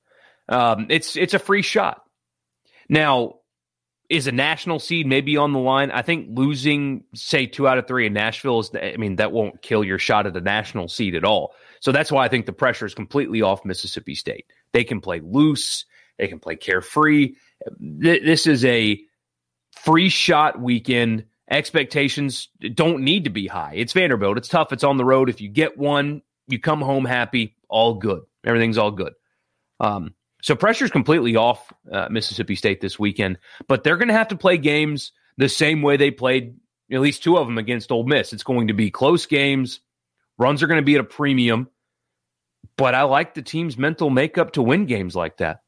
Um, 0.50 0.88
it's 0.90 1.16
it's 1.16 1.34
a 1.34 1.40
free 1.40 1.62
shot. 1.62 2.02
Now 2.90 3.36
is 4.10 4.28
a 4.28 4.32
national 4.32 4.80
seed 4.80 5.08
maybe 5.08 5.38
on 5.38 5.54
the 5.54 5.60
line? 5.60 5.90
I 5.90 6.02
think 6.02 6.28
losing, 6.32 7.04
say, 7.16 7.48
two 7.48 7.68
out 7.68 7.78
of 7.78 7.88
three 7.88 8.06
in 8.06 8.14
Nashville 8.14 8.60
is, 8.60 8.70
I 8.76 8.96
mean, 8.98 9.16
that 9.16 9.32
won't 9.32 9.62
kill 9.62 9.84
your 9.84 9.98
shot 9.98 10.28
at 10.28 10.34
the 10.34 10.42
national 10.42 10.88
seed 10.88 11.16
at 11.16 11.24
all. 11.24 11.56
So 11.80 11.92
that's 11.92 12.12
why 12.12 12.26
I 12.26 12.28
think 12.28 12.46
the 12.46 12.54
pressure 12.54 12.86
is 12.86 12.94
completely 12.94 13.42
off 13.42 13.66
Mississippi 13.66 14.14
State. 14.14 14.46
They 14.72 14.84
can 14.84 15.02
play 15.02 15.22
loose, 15.24 15.86
they 16.18 16.28
can 16.28 16.40
play 16.40 16.56
carefree. 16.56 17.36
This 17.80 18.46
is 18.46 18.64
a 18.66 19.00
free 19.72 20.10
shot 20.10 20.62
weekend. 20.62 21.26
Expectations 21.50 22.50
don't 22.74 23.04
need 23.04 23.24
to 23.24 23.30
be 23.30 23.48
high. 23.48 23.74
It's 23.76 23.94
Vanderbilt. 23.94 24.38
It's 24.38 24.48
tough. 24.48 24.72
It's 24.72 24.84
on 24.84 24.98
the 24.98 25.06
road. 25.06 25.30
If 25.30 25.42
you 25.42 25.50
get 25.50 25.78
one, 25.78 26.22
you 26.48 26.60
come 26.60 26.82
home 26.82 27.06
happy, 27.06 27.56
all 27.68 27.96
good. 27.96 28.22
Everything's 28.46 28.78
all 28.78 28.92
good. 28.92 29.14
Um, 29.80 30.14
so 30.42 30.56
pressure's 30.56 30.92
completely 30.92 31.36
off 31.36 31.72
uh, 31.92 32.08
Mississippi 32.10 32.56
State 32.56 32.82
this 32.82 33.00
weekend, 33.00 33.40
but 33.68 33.84
they're 33.84 33.98
going 33.98 34.10
to 34.10 34.14
have 34.14 34.28
to 34.30 34.38
play 34.38 34.58
games 34.58 35.12
the 35.38 35.50
same 35.50 35.82
way 35.82 35.98
they 35.98 36.12
played 36.12 36.56
at 36.92 37.00
least 37.00 37.24
two 37.24 37.38
of 37.38 37.48
them 37.48 37.58
against 37.58 37.92
Ole 37.92 38.04
Miss. 38.04 38.34
It's 38.34 38.44
going 38.44 38.68
to 38.68 38.74
be 38.74 38.92
close 38.92 39.26
games. 39.26 39.80
Runs 40.38 40.62
are 40.62 40.68
going 40.68 40.82
to 40.82 40.86
be 40.86 40.96
at 40.96 41.02
a 41.02 41.06
premium, 41.06 41.70
but 42.78 42.94
I 42.94 43.04
like 43.04 43.34
the 43.34 43.42
team's 43.42 43.78
mental 43.78 44.10
makeup 44.10 44.54
to 44.54 44.62
win 44.62 44.86
games 44.86 45.16
like 45.16 45.38
that. 45.38 45.62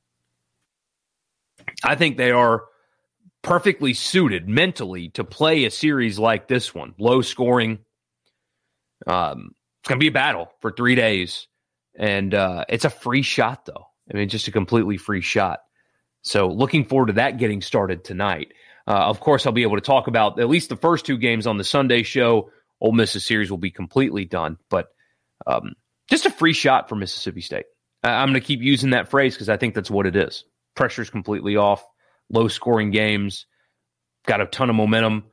I 1.84 1.96
think 1.96 2.18
they 2.18 2.32
are 2.32 2.66
perfectly 3.42 3.94
suited 3.94 4.50
mentally 4.50 5.10
to 5.10 5.24
play 5.24 5.66
a 5.66 5.72
series 5.72 6.20
like 6.20 6.48
this 6.48 6.74
one, 6.74 6.94
low 6.98 7.22
scoring. 7.22 7.80
Um, 9.08 9.56
it's 9.82 9.88
going 9.88 10.00
to 10.00 10.04
be 10.04 10.10
a 10.10 10.12
battle 10.12 10.52
for 10.62 10.72
three 10.72 10.96
days, 10.96 11.48
and 11.98 12.34
uh, 12.34 12.66
it's 12.70 12.86
a 12.86 12.90
free 12.90 13.22
shot 13.22 13.66
though. 13.66 13.88
I 14.12 14.18
mean, 14.18 14.30
just 14.30 14.48
a 14.48 14.52
completely 14.52 14.98
free 14.98 15.22
shot. 15.22 15.60
So 16.22 16.48
looking 16.48 16.86
forward 16.86 17.08
to 17.08 17.14
that 17.14 17.38
getting 17.38 17.62
started 17.62 18.04
tonight. 18.04 18.54
Uh, 18.88 18.92
of 18.92 19.20
course, 19.20 19.46
I'll 19.46 19.54
be 19.54 19.64
able 19.64 19.78
to 19.78 19.82
talk 19.82 20.08
about 20.08 20.40
at 20.40 20.50
least 20.50 20.70
the 20.70 20.76
first 20.76 21.06
two 21.06 21.18
games 21.18 21.48
on 21.48 21.58
the 21.58 21.64
Sunday 21.64 22.04
show. 22.04 22.52
Ole 22.82 22.92
Miss's 22.92 23.26
series 23.26 23.50
will 23.50 23.58
be 23.58 23.72
completely 23.72 24.26
done, 24.26 24.58
but 24.70 24.90
um, 25.48 25.74
just 26.08 26.26
a 26.26 26.30
free 26.30 26.54
shot 26.54 26.90
for 26.90 26.96
Mississippi 26.96 27.42
State. 27.42 27.66
I'm 28.04 28.30
going 28.30 28.40
to 28.40 28.46
keep 28.46 28.62
using 28.62 28.92
that 28.92 29.08
phrase 29.08 29.34
because 29.34 29.50
I 29.50 29.58
think 29.58 29.74
that's 29.74 29.90
what 29.90 30.06
it 30.06 30.16
is. 30.16 30.46
Pressure's 30.76 31.10
completely 31.10 31.56
off, 31.56 31.84
low 32.30 32.48
scoring 32.48 32.92
games, 32.92 33.48
got 34.28 34.42
a 34.42 34.46
ton 34.46 34.70
of 34.70 34.76
momentum. 34.76 35.26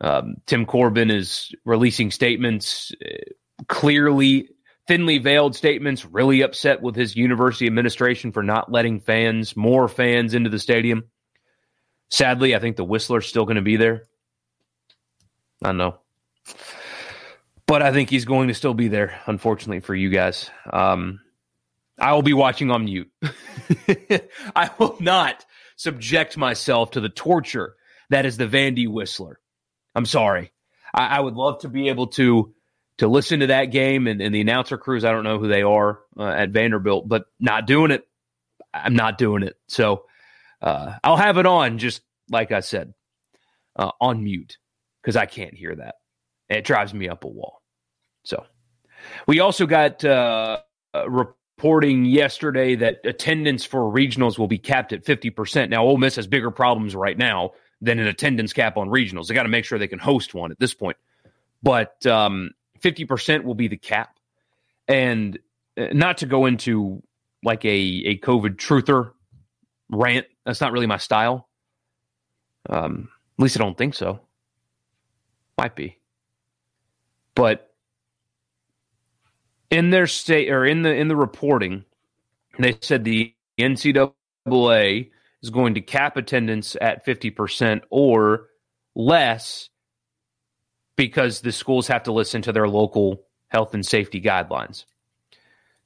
Um, 0.00 0.36
Tim 0.46 0.66
Corbin 0.66 1.10
is 1.10 1.54
releasing 1.64 2.10
statements 2.10 2.92
uh, 3.04 3.18
clearly 3.68 4.48
thinly 4.90 5.18
veiled 5.18 5.54
statements, 5.54 6.04
really 6.04 6.40
upset 6.40 6.82
with 6.82 6.96
his 6.96 7.14
university 7.14 7.68
administration 7.68 8.32
for 8.32 8.42
not 8.42 8.72
letting 8.72 8.98
fans, 8.98 9.56
more 9.56 9.86
fans 9.86 10.34
into 10.34 10.50
the 10.50 10.58
stadium. 10.58 11.04
Sadly, 12.10 12.56
I 12.56 12.58
think 12.58 12.74
the 12.74 12.82
Whistler's 12.82 13.28
still 13.28 13.44
going 13.44 13.54
to 13.54 13.62
be 13.62 13.76
there. 13.76 14.08
I 15.62 15.70
know. 15.70 16.00
But 17.68 17.82
I 17.82 17.92
think 17.92 18.10
he's 18.10 18.24
going 18.24 18.48
to 18.48 18.54
still 18.54 18.74
be 18.74 18.88
there, 18.88 19.20
unfortunately 19.26 19.78
for 19.78 19.94
you 19.94 20.10
guys. 20.10 20.50
Um, 20.68 21.20
I 21.96 22.14
will 22.14 22.22
be 22.22 22.34
watching 22.34 22.72
on 22.72 22.86
mute. 22.86 23.12
I 24.56 24.70
will 24.76 24.96
not 24.98 25.46
subject 25.76 26.36
myself 26.36 26.90
to 26.92 27.00
the 27.00 27.08
torture 27.08 27.76
that 28.08 28.26
is 28.26 28.36
the 28.36 28.48
Vandy 28.48 28.88
Whistler. 28.88 29.38
I'm 29.94 30.04
sorry. 30.04 30.50
I, 30.92 31.18
I 31.18 31.20
would 31.20 31.34
love 31.34 31.60
to 31.60 31.68
be 31.68 31.90
able 31.90 32.08
to 32.08 32.52
to 33.00 33.08
listen 33.08 33.40
to 33.40 33.46
that 33.46 33.66
game 33.66 34.06
and, 34.06 34.20
and 34.20 34.34
the 34.34 34.42
announcer 34.42 34.76
crews. 34.76 35.06
I 35.06 35.12
don't 35.12 35.24
know 35.24 35.38
who 35.38 35.48
they 35.48 35.62
are 35.62 36.00
uh, 36.18 36.24
at 36.24 36.50
Vanderbilt, 36.50 37.08
but 37.08 37.24
not 37.40 37.66
doing 37.66 37.90
it. 37.90 38.06
I'm 38.74 38.94
not 38.94 39.16
doing 39.16 39.42
it. 39.42 39.56
So 39.68 40.04
uh, 40.60 40.96
I'll 41.02 41.16
have 41.16 41.38
it 41.38 41.46
on, 41.46 41.78
just 41.78 42.02
like 42.28 42.52
I 42.52 42.60
said, 42.60 42.92
uh, 43.74 43.90
on 44.02 44.22
mute 44.22 44.58
because 45.00 45.16
I 45.16 45.24
can't 45.24 45.54
hear 45.54 45.74
that. 45.76 45.94
It 46.50 46.66
drives 46.66 46.92
me 46.92 47.08
up 47.08 47.24
a 47.24 47.28
wall. 47.28 47.62
So 48.22 48.44
we 49.26 49.40
also 49.40 49.64
got 49.64 50.04
uh, 50.04 50.58
reporting 51.06 52.04
yesterday 52.04 52.74
that 52.74 53.00
attendance 53.04 53.64
for 53.64 53.80
regionals 53.80 54.38
will 54.38 54.46
be 54.46 54.58
capped 54.58 54.92
at 54.92 55.06
50%. 55.06 55.70
Now, 55.70 55.84
Ole 55.84 55.96
Miss 55.96 56.16
has 56.16 56.26
bigger 56.26 56.50
problems 56.50 56.94
right 56.94 57.16
now 57.16 57.52
than 57.80 57.98
an 57.98 58.08
attendance 58.08 58.52
cap 58.52 58.76
on 58.76 58.90
regionals. 58.90 59.28
They 59.28 59.34
got 59.34 59.44
to 59.44 59.48
make 59.48 59.64
sure 59.64 59.78
they 59.78 59.88
can 59.88 59.98
host 59.98 60.34
one 60.34 60.50
at 60.50 60.58
this 60.58 60.74
point. 60.74 60.98
But 61.62 62.04
um, 62.04 62.50
50% 62.82 63.44
will 63.44 63.54
be 63.54 63.68
the 63.68 63.76
cap. 63.76 64.18
And 64.88 65.38
uh, 65.78 65.88
not 65.92 66.18
to 66.18 66.26
go 66.26 66.46
into 66.46 67.02
like 67.42 67.64
a, 67.64 67.68
a 67.68 68.18
COVID 68.18 68.56
truther 68.56 69.12
rant, 69.90 70.26
that's 70.44 70.60
not 70.60 70.72
really 70.72 70.86
my 70.86 70.96
style. 70.96 71.48
Um, 72.68 73.08
at 73.38 73.42
least 73.42 73.56
I 73.56 73.60
don't 73.60 73.78
think 73.78 73.94
so. 73.94 74.20
Might 75.56 75.74
be. 75.74 75.98
But 77.34 77.70
in 79.70 79.90
their 79.90 80.06
state 80.06 80.50
or 80.50 80.66
in 80.66 80.82
the 80.82 80.92
in 80.94 81.08
the 81.08 81.16
reporting, 81.16 81.84
they 82.58 82.76
said 82.80 83.04
the 83.04 83.34
NCAA 83.58 85.10
is 85.42 85.50
going 85.50 85.74
to 85.74 85.80
cap 85.80 86.16
attendance 86.16 86.76
at 86.80 87.06
50% 87.06 87.82
or 87.90 88.48
less 88.94 89.70
because 91.00 91.40
the 91.40 91.50
schools 91.50 91.86
have 91.86 92.02
to 92.02 92.12
listen 92.12 92.42
to 92.42 92.52
their 92.52 92.68
local 92.68 93.24
health 93.48 93.72
and 93.72 93.86
safety 93.86 94.20
guidelines. 94.20 94.84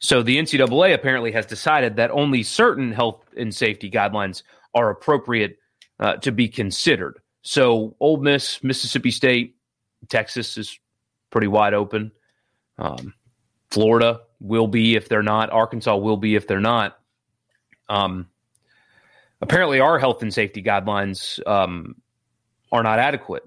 So 0.01 0.25
the 0.25 0.39
NCAA 0.39 0.93
apparently 0.93 1.31
has 1.31 1.47
decided 1.47 1.95
that 1.95 2.11
only 2.11 2.43
certain 2.43 2.91
health 2.91 3.25
and 3.37 3.55
safety 3.55 3.89
guidelines 3.89 4.43
are 4.75 4.91
appropriate 4.91 5.61
uh, 6.01 6.17
to 6.17 6.33
be 6.33 6.49
considered. 6.49 7.21
So 7.43 7.95
Ole 8.01 8.17
Miss, 8.17 8.61
Mississippi 8.65 9.13
State, 9.13 9.55
Texas 10.09 10.59
is 10.59 10.81
pretty 11.31 11.47
wide 11.47 11.75
open. 11.75 12.11
Um, 12.77 13.15
Florida 13.71 14.23
will 14.41 14.67
be 14.67 14.97
if 14.97 15.09
they're 15.09 15.23
not. 15.23 15.49
Arkansas 15.51 15.97
will 15.97 16.17
be 16.17 16.35
if 16.35 16.49
they're 16.49 16.59
not. 16.59 16.99
Um, 17.89 18.31
apparently 19.41 19.79
our 19.79 20.01
health 20.01 20.23
and 20.23 20.35
safety 20.35 20.61
guidelines 20.61 21.39
um, 21.47 21.95
are 22.73 22.83
not 22.83 22.99
adequate, 22.99 23.45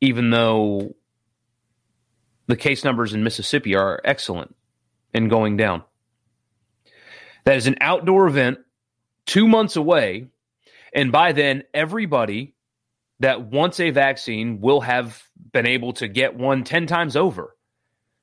even 0.00 0.30
though 0.30 0.94
the 2.46 2.56
case 2.56 2.84
numbers 2.84 3.14
in 3.14 3.24
Mississippi 3.24 3.74
are 3.74 4.00
excellent 4.04 4.54
and 5.12 5.30
going 5.30 5.56
down. 5.56 5.82
That 7.44 7.56
is 7.56 7.66
an 7.66 7.76
outdoor 7.80 8.26
event, 8.26 8.58
two 9.24 9.46
months 9.48 9.76
away, 9.76 10.28
and 10.92 11.12
by 11.12 11.32
then, 11.32 11.64
everybody 11.74 12.54
that 13.20 13.42
wants 13.42 13.80
a 13.80 13.90
vaccine 13.90 14.60
will 14.60 14.80
have 14.80 15.22
been 15.52 15.66
able 15.66 15.92
to 15.94 16.08
get 16.08 16.36
one 16.36 16.64
10 16.64 16.86
times 16.86 17.16
over. 17.16 17.56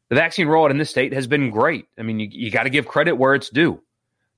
The 0.09 0.15
vaccine 0.15 0.47
rollout 0.47 0.71
in 0.71 0.77
this 0.77 0.89
state 0.89 1.13
has 1.13 1.27
been 1.27 1.49
great. 1.49 1.85
I 1.97 2.03
mean, 2.03 2.19
you, 2.19 2.27
you 2.31 2.51
got 2.51 2.63
to 2.63 2.69
give 2.69 2.85
credit 2.87 3.13
where 3.13 3.33
it's 3.33 3.49
due 3.49 3.81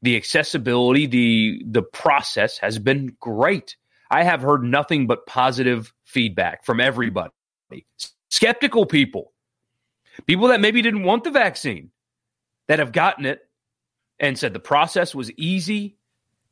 the 0.06 0.16
accessibility, 0.16 1.08
the 1.08 1.64
the 1.66 1.82
process 1.82 2.60
has 2.60 2.80
been 2.80 3.18
great. 3.20 3.76
I 4.10 4.24
have 4.24 4.42
heard 4.42 4.64
nothing 4.64 5.08
but 5.08 5.26
positive 5.26 5.92
feedback 6.16 6.66
from 6.66 6.80
everybody. 6.80 7.32
Skeptical 8.30 8.86
people, 8.86 9.34
people 10.26 10.48
that 10.48 10.62
maybe 10.62 10.82
didn't 10.82 11.04
want 11.04 11.24
the 11.24 11.32
vaccine, 11.32 11.92
that 12.68 12.80
have 12.80 12.92
gotten 12.92 13.26
it 13.26 13.48
and 14.20 14.40
said 14.40 14.54
the 14.54 14.60
process 14.60 15.14
was 15.14 15.32
easy. 15.34 15.98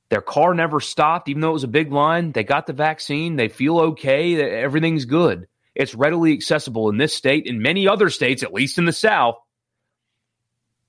Their 0.10 0.22
car 0.22 0.54
never 0.54 0.80
stopped, 0.80 1.30
even 1.30 1.42
though 1.42 1.50
it 1.50 1.54
was 1.54 1.64
a 1.64 1.68
big 1.70 1.92
line. 1.92 2.34
They 2.34 2.44
got 2.44 2.68
the 2.68 2.74
vaccine. 2.74 3.38
They 3.38 3.48
feel 3.48 3.80
okay. 3.80 4.40
Everything's 4.62 5.06
good. 5.06 5.48
It's 5.74 5.96
readily 5.96 6.34
accessible 6.34 6.90
in 6.90 6.98
this 6.98 7.16
state, 7.16 7.48
in 7.48 7.64
many 7.64 7.88
other 7.88 8.12
states, 8.12 8.44
at 8.44 8.54
least 8.54 8.78
in 8.78 8.86
the 8.86 8.94
South 8.94 9.38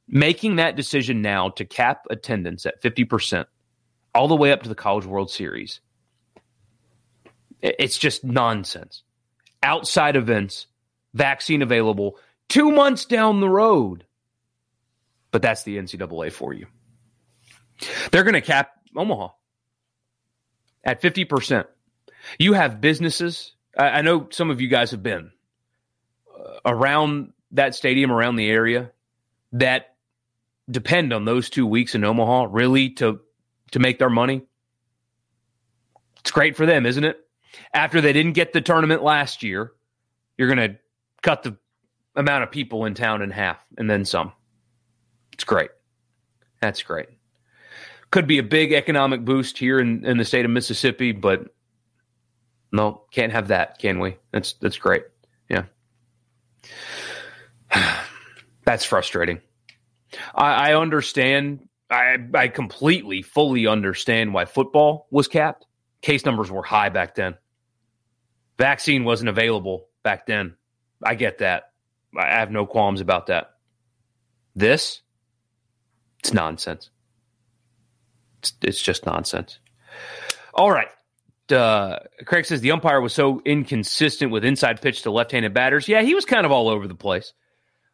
making 0.09 0.57
that 0.57 0.77
decision 0.77 1.23
now 1.23 1.51
to 1.51 1.65
cap 1.65 2.07
attendance 2.11 2.67
at 2.67 2.83
50% 2.83 3.47
all 4.15 4.29
the 4.29 4.37
way 4.37 4.53
up 4.53 4.63
to 4.63 4.69
the 4.69 4.75
College 4.75 5.07
World 5.07 5.31
Series, 5.31 5.81
it's 7.65 7.99
just 7.99 8.25
nonsense. 8.25 9.03
Outside 9.63 10.17
events, 10.17 10.67
vaccine 11.15 11.63
available 11.63 12.19
two 12.49 12.71
months 12.71 13.07
down 13.07 13.41
the 13.41 13.49
road. 13.49 14.05
But 15.31 15.43
that's 15.43 15.65
the 15.65 15.79
NCAA 15.79 16.31
for 16.31 16.53
you. 16.53 16.67
They're 18.13 18.23
going 18.23 18.35
to 18.35 18.41
cap 18.41 18.73
Omaha 18.97 19.29
at 20.85 21.03
50%. 21.03 21.65
You 22.39 22.53
have 22.53 22.81
businesses. 22.81 23.53
I 23.77 24.03
know 24.03 24.29
some 24.31 24.51
of 24.51 24.61
you 24.61 24.69
guys 24.69 24.93
have 24.93 25.03
been 25.03 25.33
uh, 26.39 26.59
around 26.65 27.33
that 27.53 27.75
stadium, 27.75 28.13
around 28.13 28.37
the 28.37 28.49
area 28.49 28.93
that 29.53 29.97
depend 30.71 31.13
on 31.13 31.25
those 31.25 31.51
two 31.51 31.67
weeks 31.67 31.95
in 31.95 32.05
Omaha 32.05 32.49
really 32.51 32.91
to 32.91 33.21
to 33.73 33.79
make 33.81 33.99
their 33.99 34.11
money. 34.11 34.43
It's 36.21 36.31
great 36.31 36.57
for 36.57 36.65
them, 36.65 36.87
isn't 36.87 37.05
it? 37.05 37.24
After 37.73 38.01
they 38.01 38.13
didn't 38.13 38.33
get 38.33 38.53
the 38.53 38.61
tournament 38.61 39.03
last 39.03 39.43
year, 39.43 39.73
you're 40.37 40.55
going 40.55 40.71
to 40.71 40.79
cut 41.23 41.43
the 41.43 41.57
amount 42.17 42.45
of 42.45 42.51
people 42.51 42.85
in 42.85 42.95
town 42.95 43.23
in 43.23 43.31
half 43.31 43.59
and 43.77 43.89
then 43.91 44.05
some. 44.05 44.33
It's 45.33 45.45
great. 45.45 45.71
That's 46.61 46.83
great. 46.83 47.09
Could 48.11 48.27
be 48.27 48.39
a 48.39 48.45
big 48.45 48.73
economic 48.73 49.25
boost 49.25 49.59
here 49.59 49.81
in, 49.81 50.05
in 50.05 50.19
the 50.19 50.25
state 50.25 50.45
of 50.45 50.51
Mississippi, 50.51 51.13
but 51.13 51.49
no, 52.71 53.05
can't 53.11 53.33
have 53.33 53.49
that, 53.49 53.79
can 53.79 53.99
we? 53.99 54.17
That's 54.33 54.55
that's 54.55 54.79
great. 54.79 55.05
Yeah. 55.49 55.65
That's 58.65 58.85
frustrating. 58.85 59.41
I, 60.35 60.71
I 60.71 60.81
understand. 60.81 61.69
I, 61.91 62.17
I 62.33 62.49
completely, 62.49 63.21
fully 63.23 63.67
understand 63.67 64.33
why 64.33 64.47
football 64.47 65.07
was 65.11 65.29
capped. 65.29 65.67
Case 66.01 66.25
numbers 66.25 66.51
were 66.51 66.63
high 66.63 66.89
back 66.89 67.15
then. 67.15 67.35
Vaccine 68.59 69.05
wasn't 69.05 69.29
available 69.29 69.89
back 70.03 70.27
then. 70.27 70.55
I 71.03 71.15
get 71.15 71.39
that. 71.39 71.71
I 72.17 72.39
have 72.39 72.51
no 72.51 72.67
qualms 72.67 73.01
about 73.01 73.27
that. 73.27 73.55
This, 74.55 75.03
it's 76.21 76.33
nonsense. 76.33 76.91
It's, 78.39 78.53
it's 78.63 78.83
just 78.83 79.07
nonsense. 79.07 79.59
All 80.55 80.71
right. 80.71 80.89
Uh, 81.51 81.99
Craig 82.25 82.47
says 82.47 82.61
the 82.61 82.71
umpire 82.71 83.01
was 83.01 83.13
so 83.13 83.43
inconsistent 83.45 84.31
with 84.33 84.45
inside 84.45 84.81
pitch 84.81 85.03
to 85.03 85.11
left-handed 85.11 85.53
batters. 85.53 85.89
Yeah, 85.89 86.03
he 86.03 86.15
was 86.15 86.25
kind 86.25 86.47
of 86.47 86.53
all 86.53 86.69
over 86.69 86.87
the 86.87 86.95
place. 86.95 87.33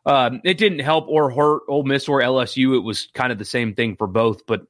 Um, 0.06 0.40
it 0.44 0.58
didn't 0.58 0.80
help 0.80 1.08
or 1.08 1.30
hurt 1.30 1.62
Ole 1.68 1.84
Miss 1.84 2.08
or 2.08 2.20
LSU. 2.20 2.76
It 2.76 2.80
was 2.80 3.08
kind 3.12 3.32
of 3.32 3.38
the 3.38 3.44
same 3.44 3.74
thing 3.74 3.96
for 3.96 4.06
both. 4.06 4.46
But 4.46 4.62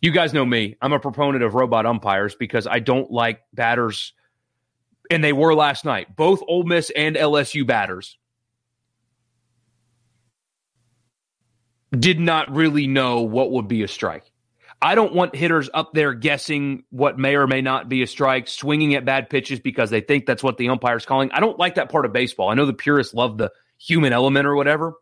you 0.00 0.10
guys 0.12 0.32
know 0.32 0.44
me. 0.44 0.76
I'm 0.80 0.92
a 0.92 1.00
proponent 1.00 1.44
of 1.44 1.54
robot 1.54 1.86
umpires 1.86 2.34
because 2.34 2.66
I 2.66 2.78
don't 2.78 3.10
like 3.10 3.40
batters, 3.52 4.12
and 5.10 5.22
they 5.22 5.32
were 5.32 5.54
last 5.54 5.84
night. 5.84 6.16
Both 6.16 6.42
Ole 6.46 6.64
Miss 6.64 6.90
and 6.90 7.16
LSU 7.16 7.66
batters 7.66 8.16
did 11.90 12.20
not 12.20 12.50
really 12.54 12.86
know 12.86 13.22
what 13.22 13.50
would 13.50 13.68
be 13.68 13.82
a 13.82 13.88
strike. 13.88 14.30
I 14.82 14.94
don't 14.94 15.12
want 15.12 15.36
hitters 15.36 15.68
up 15.74 15.92
there 15.92 16.14
guessing 16.14 16.84
what 16.88 17.18
may 17.18 17.36
or 17.36 17.46
may 17.46 17.60
not 17.60 17.90
be 17.90 18.02
a 18.02 18.06
strike, 18.06 18.48
swinging 18.48 18.94
at 18.94 19.04
bad 19.04 19.28
pitches 19.28 19.60
because 19.60 19.90
they 19.90 20.00
think 20.00 20.24
that's 20.24 20.42
what 20.42 20.56
the 20.56 20.70
umpire's 20.70 21.04
calling. 21.04 21.30
I 21.32 21.40
don't 21.40 21.58
like 21.58 21.74
that 21.74 21.90
part 21.90 22.06
of 22.06 22.14
baseball. 22.14 22.48
I 22.48 22.54
know 22.54 22.64
the 22.64 22.72
purists 22.72 23.12
love 23.12 23.36
the 23.36 23.50
human 23.78 24.14
element 24.14 24.46
or 24.46 24.56
whatever. 24.56 24.94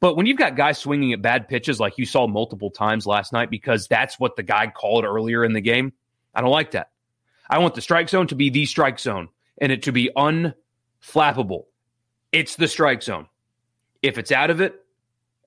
But 0.00 0.16
when 0.16 0.26
you've 0.26 0.38
got 0.38 0.56
guys 0.56 0.78
swinging 0.78 1.12
at 1.12 1.22
bad 1.22 1.48
pitches 1.48 1.78
like 1.78 1.98
you 1.98 2.04
saw 2.04 2.26
multiple 2.26 2.70
times 2.70 3.06
last 3.06 3.32
night 3.32 3.48
because 3.48 3.86
that's 3.86 4.18
what 4.18 4.36
the 4.36 4.42
guy 4.42 4.66
called 4.66 5.04
earlier 5.04 5.44
in 5.44 5.52
the 5.52 5.60
game, 5.60 5.92
I 6.34 6.40
don't 6.40 6.50
like 6.50 6.72
that. 6.72 6.88
I 7.48 7.58
want 7.58 7.74
the 7.74 7.80
strike 7.80 8.08
zone 8.08 8.26
to 8.28 8.34
be 8.34 8.50
the 8.50 8.66
strike 8.66 8.98
zone 8.98 9.28
and 9.60 9.72
it 9.72 9.84
to 9.84 9.92
be 9.92 10.10
unflappable. 10.16 11.64
It's 12.32 12.56
the 12.56 12.68
strike 12.68 13.02
zone. 13.02 13.26
If 14.02 14.18
it's 14.18 14.32
out 14.32 14.50
of 14.50 14.60
it, 14.60 14.84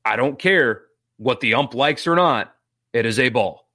I 0.06 0.16
don't 0.16 0.40
care 0.40 0.84
what 1.18 1.40
the 1.40 1.54
ump 1.54 1.74
likes 1.74 2.08
or 2.08 2.16
not. 2.16 2.56
It 2.94 3.06
is 3.06 3.20
a 3.20 3.30
ball. 3.30 3.68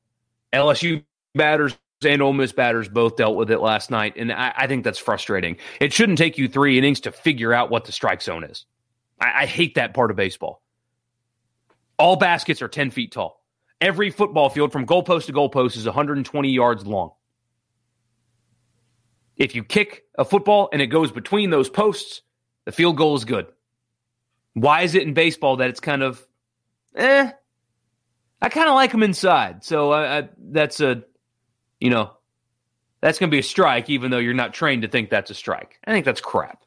LSU 0.52 1.04
batters 1.34 1.76
and 2.04 2.20
Ole 2.22 2.32
Miss 2.32 2.52
batters 2.52 2.88
both 2.88 3.16
dealt 3.16 3.36
with 3.36 3.50
it 3.50 3.60
last 3.60 3.90
night, 3.90 4.14
and 4.16 4.32
I, 4.32 4.52
I 4.56 4.66
think 4.66 4.84
that's 4.84 4.98
frustrating. 4.98 5.56
It 5.80 5.92
shouldn't 5.92 6.18
take 6.18 6.38
you 6.38 6.48
three 6.48 6.76
innings 6.76 7.00
to 7.00 7.12
figure 7.12 7.52
out 7.52 7.70
what 7.70 7.84
the 7.84 7.92
strike 7.92 8.22
zone 8.22 8.44
is. 8.44 8.66
I, 9.20 9.42
I 9.42 9.46
hate 9.46 9.76
that 9.76 9.94
part 9.94 10.10
of 10.10 10.16
baseball. 10.16 10.62
All 11.98 12.16
baskets 12.16 12.60
are 12.62 12.68
10 12.68 12.90
feet 12.90 13.12
tall. 13.12 13.42
Every 13.80 14.10
football 14.10 14.50
field 14.50 14.72
from 14.72 14.86
goalpost 14.86 15.26
to 15.26 15.32
goalpost 15.32 15.76
is 15.76 15.84
120 15.84 16.50
yards 16.50 16.86
long. 16.86 17.12
If 19.36 19.54
you 19.54 19.64
kick 19.64 20.04
a 20.16 20.24
football 20.24 20.68
and 20.72 20.80
it 20.80 20.86
goes 20.86 21.10
between 21.10 21.50
those 21.50 21.68
posts, 21.68 22.22
the 22.64 22.72
field 22.72 22.96
goal 22.96 23.16
is 23.16 23.24
good. 23.24 23.46
Why 24.54 24.82
is 24.82 24.94
it 24.94 25.02
in 25.02 25.14
baseball 25.14 25.56
that 25.56 25.68
it's 25.70 25.80
kind 25.80 26.02
of, 26.02 26.24
eh? 26.94 27.30
I 28.40 28.48
kind 28.48 28.68
of 28.68 28.74
like 28.74 28.92
them 28.92 29.02
inside. 29.02 29.64
So 29.64 29.90
I, 29.90 30.18
I, 30.18 30.28
that's 30.38 30.80
a, 30.80 31.02
you 31.80 31.90
know, 31.90 32.12
that's 33.00 33.18
going 33.18 33.28
to 33.30 33.34
be 33.34 33.40
a 33.40 33.42
strike, 33.42 33.90
even 33.90 34.10
though 34.10 34.18
you're 34.18 34.34
not 34.34 34.54
trained 34.54 34.82
to 34.82 34.88
think 34.88 35.10
that's 35.10 35.30
a 35.30 35.34
strike. 35.34 35.78
I 35.84 35.92
think 35.92 36.04
that's 36.04 36.20
crap. 36.20 36.64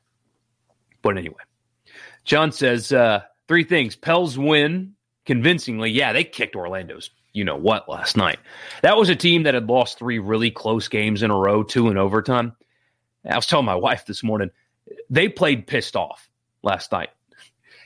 But 1.01 1.17
anyway, 1.17 1.36
John 2.25 2.51
says 2.51 2.91
uh, 2.91 3.21
three 3.47 3.63
things. 3.63 3.95
Pels 3.95 4.38
win 4.38 4.93
convincingly. 5.25 5.89
Yeah, 5.91 6.13
they 6.13 6.23
kicked 6.23 6.56
Orlando's 6.56 7.10
you 7.38 7.43
know 7.43 7.56
what 7.56 7.88
last 7.88 8.17
night. 8.17 8.39
That 8.82 8.97
was 8.97 9.10
a 9.10 9.15
team 9.15 9.43
that 9.43 9.54
had 9.54 9.69
lost 9.69 10.00
three 10.00 10.17
really 10.17 10.50
close 10.50 10.88
games 10.88 11.21
in 11.21 11.30
a 11.30 11.38
row, 11.38 11.62
two 11.62 11.89
in 11.89 11.97
overtime. 11.97 12.54
I 13.30 13.36
was 13.36 13.45
telling 13.45 13.65
my 13.65 13.76
wife 13.88 14.08
this 14.08 14.23
morning, 14.23 14.50
they 15.10 15.30
played 15.30 15.67
pissed 15.67 15.95
off 15.95 16.30
last 16.63 16.91
night, 16.91 17.10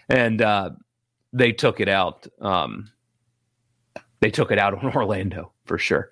and 0.08 0.42
uh, 0.42 0.70
they 1.34 1.52
took 1.52 1.82
it 1.82 1.90
out. 1.90 2.28
Um, 2.40 2.92
they 4.22 4.32
took 4.32 4.52
it 4.52 4.58
out 4.58 4.74
on 4.84 4.96
Orlando 4.96 5.52
for 5.66 5.78
sure. 5.78 6.12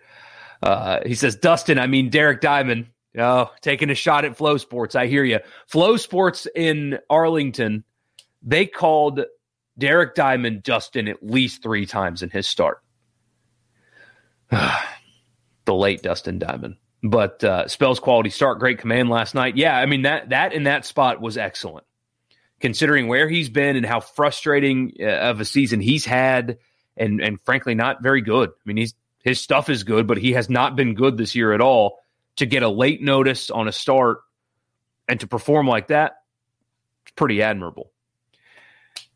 Uh, 0.62 1.00
he 1.06 1.16
says, 1.16 1.38
Dustin, 1.38 1.80
I 1.80 1.88
mean 1.88 2.10
Derek 2.10 2.42
Diamond. 2.42 2.88
Oh, 3.18 3.50
taking 3.62 3.90
a 3.90 3.96
shot 3.96 4.26
at 4.26 4.38
FloSports. 4.38 4.96
I 4.96 5.08
hear 5.08 5.24
you. 5.24 5.40
FloSports 5.72 6.46
in 6.54 7.00
Arlington, 7.10 7.86
they 8.44 8.66
called 8.66 9.22
Derek 9.78 10.14
Diamond 10.14 10.62
Dustin 10.62 11.08
at 11.08 11.24
least 11.24 11.64
three 11.64 11.86
times 11.86 12.22
in 12.22 12.30
his 12.30 12.46
start. 12.46 12.84
the 15.66 15.74
late 15.74 16.02
Dustin 16.02 16.40
Diamond. 16.40 16.78
But 17.02 17.44
uh, 17.44 17.68
spells 17.68 18.00
quality 18.00 18.30
start, 18.30 18.60
great 18.60 18.80
command 18.80 19.10
last 19.10 19.34
night. 19.34 19.56
Yeah, 19.56 19.78
I 19.78 19.86
mean 19.86 20.02
that 20.02 20.30
that 20.30 20.52
in 20.54 20.64
that 20.64 20.86
spot 20.86 21.22
was 21.22 21.38
excellent, 21.38 21.86
considering 22.60 23.08
where 23.08 23.30
he's 23.30 23.48
been 23.48 23.78
and 23.78 23.86
how 23.86 24.02
frustrating 24.02 24.96
uh, 25.00 25.06
of 25.06 25.40
a 25.40 25.46
season 25.46 25.80
he's 25.80 26.04
had, 26.04 26.58
and 26.98 27.22
and 27.22 27.40
frankly 27.46 27.74
not 27.74 28.04
very 28.04 28.22
good. 28.22 28.50
I 28.50 28.62
mean 28.66 28.76
he's 28.76 28.96
his 29.24 29.40
stuff 29.40 29.70
is 29.70 29.84
good, 29.84 30.08
but 30.08 30.18
he 30.18 30.34
has 30.34 30.50
not 30.50 30.76
been 30.76 30.94
good 30.94 31.18
this 31.18 31.36
year 31.36 31.54
at 31.54 31.62
all. 31.62 32.00
To 32.38 32.46
get 32.46 32.64
a 32.64 32.70
late 32.70 33.02
notice 33.02 33.50
on 33.50 33.68
a 33.68 33.72
start 33.72 34.20
and 35.08 35.20
to 35.20 35.28
perform 35.28 35.68
like 35.68 35.88
that, 35.88 36.14
it's 37.04 37.12
pretty 37.16 37.42
admirable. 37.42 37.92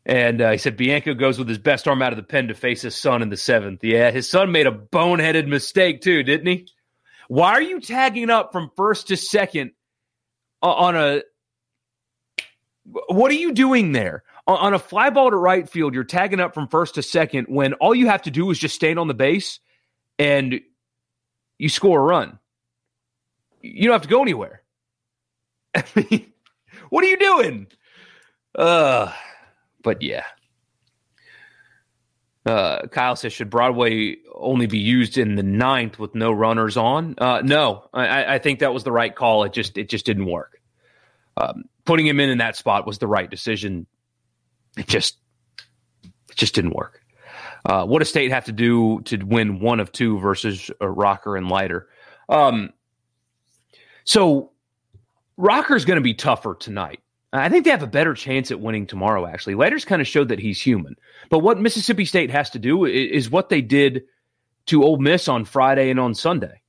And 0.06 0.40
uh, 0.40 0.50
he 0.52 0.58
said 0.58 0.76
Bianco 0.76 1.14
goes 1.14 1.38
with 1.38 1.48
his 1.48 1.58
best 1.58 1.88
arm 1.88 2.02
out 2.02 2.12
of 2.12 2.16
the 2.16 2.22
pen 2.22 2.48
to 2.48 2.54
face 2.54 2.82
his 2.82 2.94
son 2.94 3.22
in 3.22 3.30
the 3.30 3.36
seventh. 3.36 3.82
Yeah, 3.82 4.10
his 4.10 4.28
son 4.28 4.52
made 4.52 4.66
a 4.66 4.70
boneheaded 4.72 5.46
mistake 5.46 6.02
too, 6.02 6.22
didn't 6.22 6.46
he? 6.46 6.68
Why 7.28 7.52
are 7.52 7.62
you 7.62 7.80
tagging 7.80 8.28
up 8.28 8.52
from 8.52 8.70
first 8.76 9.08
to 9.08 9.16
second 9.16 9.72
on 10.60 10.94
a? 10.94 11.22
What 12.84 13.30
are 13.30 13.34
you 13.34 13.52
doing 13.52 13.92
there? 13.92 14.24
On 14.46 14.74
a 14.74 14.78
fly 14.78 15.08
ball 15.08 15.30
to 15.30 15.36
right 15.36 15.66
field, 15.66 15.94
you're 15.94 16.04
tagging 16.04 16.38
up 16.38 16.52
from 16.52 16.68
first 16.68 16.96
to 16.96 17.02
second 17.02 17.46
when 17.48 17.72
all 17.74 17.94
you 17.94 18.08
have 18.08 18.22
to 18.22 18.30
do 18.30 18.50
is 18.50 18.58
just 18.58 18.74
stand 18.74 18.98
on 18.98 19.08
the 19.08 19.14
base 19.14 19.58
and 20.18 20.60
you 21.58 21.70
score 21.70 21.98
a 21.98 22.02
run. 22.02 22.38
You 23.62 23.84
don't 23.84 23.94
have 23.94 24.02
to 24.02 24.08
go 24.08 24.20
anywhere. 24.20 24.62
What 26.90 27.02
are 27.02 27.08
you 27.08 27.18
doing? 27.18 27.66
Uh 28.54 29.12
but 29.84 30.02
yeah. 30.02 30.24
Uh, 32.44 32.86
Kyle 32.88 33.16
says, 33.16 33.32
should 33.32 33.48
Broadway 33.48 34.16
only 34.34 34.66
be 34.66 34.78
used 34.78 35.16
in 35.16 35.36
the 35.36 35.42
ninth 35.42 35.98
with 35.98 36.14
no 36.14 36.30
runners 36.30 36.76
on? 36.76 37.14
Uh, 37.16 37.40
no, 37.42 37.88
I, 37.94 38.34
I, 38.34 38.38
think 38.38 38.58
that 38.58 38.74
was 38.74 38.84
the 38.84 38.92
right 38.92 39.14
call. 39.14 39.44
It 39.44 39.54
just 39.54 39.78
it 39.78 39.88
just 39.88 40.04
didn't 40.04 40.26
work. 40.26 40.60
Um, 41.38 41.64
putting 41.86 42.06
him 42.06 42.20
in 42.20 42.28
in 42.28 42.38
that 42.38 42.56
spot 42.56 42.86
was 42.86 42.98
the 42.98 43.06
right 43.06 43.30
decision. 43.30 43.86
It 44.76 44.86
just 44.86 45.16
it 46.04 46.36
just 46.36 46.54
didn't 46.54 46.74
work. 46.74 47.00
Uh, 47.64 47.86
what 47.86 48.00
does 48.00 48.10
State 48.10 48.30
have 48.30 48.44
to 48.44 48.52
do 48.52 49.00
to 49.06 49.16
win 49.22 49.58
one 49.58 49.80
of 49.80 49.90
two 49.90 50.18
versus 50.18 50.70
a 50.82 50.90
Rocker 50.90 51.38
and 51.38 51.48
Leiter? 51.48 51.88
Um, 52.28 52.74
so 54.04 54.52
Rocker's 55.38 55.86
going 55.86 55.96
to 55.96 56.02
be 56.02 56.12
tougher 56.12 56.54
tonight. 56.54 57.00
I 57.34 57.48
think 57.48 57.64
they 57.64 57.70
have 57.70 57.82
a 57.82 57.88
better 57.88 58.14
chance 58.14 58.50
at 58.52 58.60
winning 58.60 58.86
tomorrow, 58.86 59.26
actually. 59.26 59.56
Leiter's 59.56 59.84
kind 59.84 60.00
of 60.00 60.06
showed 60.06 60.28
that 60.28 60.38
he's 60.38 60.60
human. 60.60 60.94
But 61.30 61.40
what 61.40 61.58
Mississippi 61.58 62.04
State 62.04 62.30
has 62.30 62.50
to 62.50 62.60
do 62.60 62.84
is, 62.84 63.28
what 63.28 63.48
they 63.48 63.60
did 63.60 64.04
to 64.66 64.84
Ole 64.84 64.98
Miss 64.98 65.26
on 65.26 65.44
Friday 65.44 65.90
and 65.90 65.98
on 65.98 66.14
Sunday, 66.14 66.62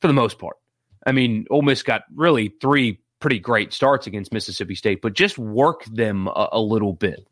for 0.00 0.06
the 0.06 0.12
most 0.12 0.38
part. 0.38 0.56
I 1.04 1.10
mean, 1.12 1.46
Ole 1.50 1.62
Miss 1.62 1.82
got 1.82 2.02
really 2.14 2.54
three 2.60 3.00
pretty 3.18 3.40
great 3.40 3.72
starts 3.72 4.06
against 4.06 4.32
Mississippi 4.32 4.76
State, 4.76 5.02
but 5.02 5.14
just 5.14 5.38
work 5.38 5.84
them 5.86 6.28
a, 6.28 6.48
a 6.52 6.60
little 6.60 6.92
bit. 6.92 7.26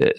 Uh, 0.00 0.10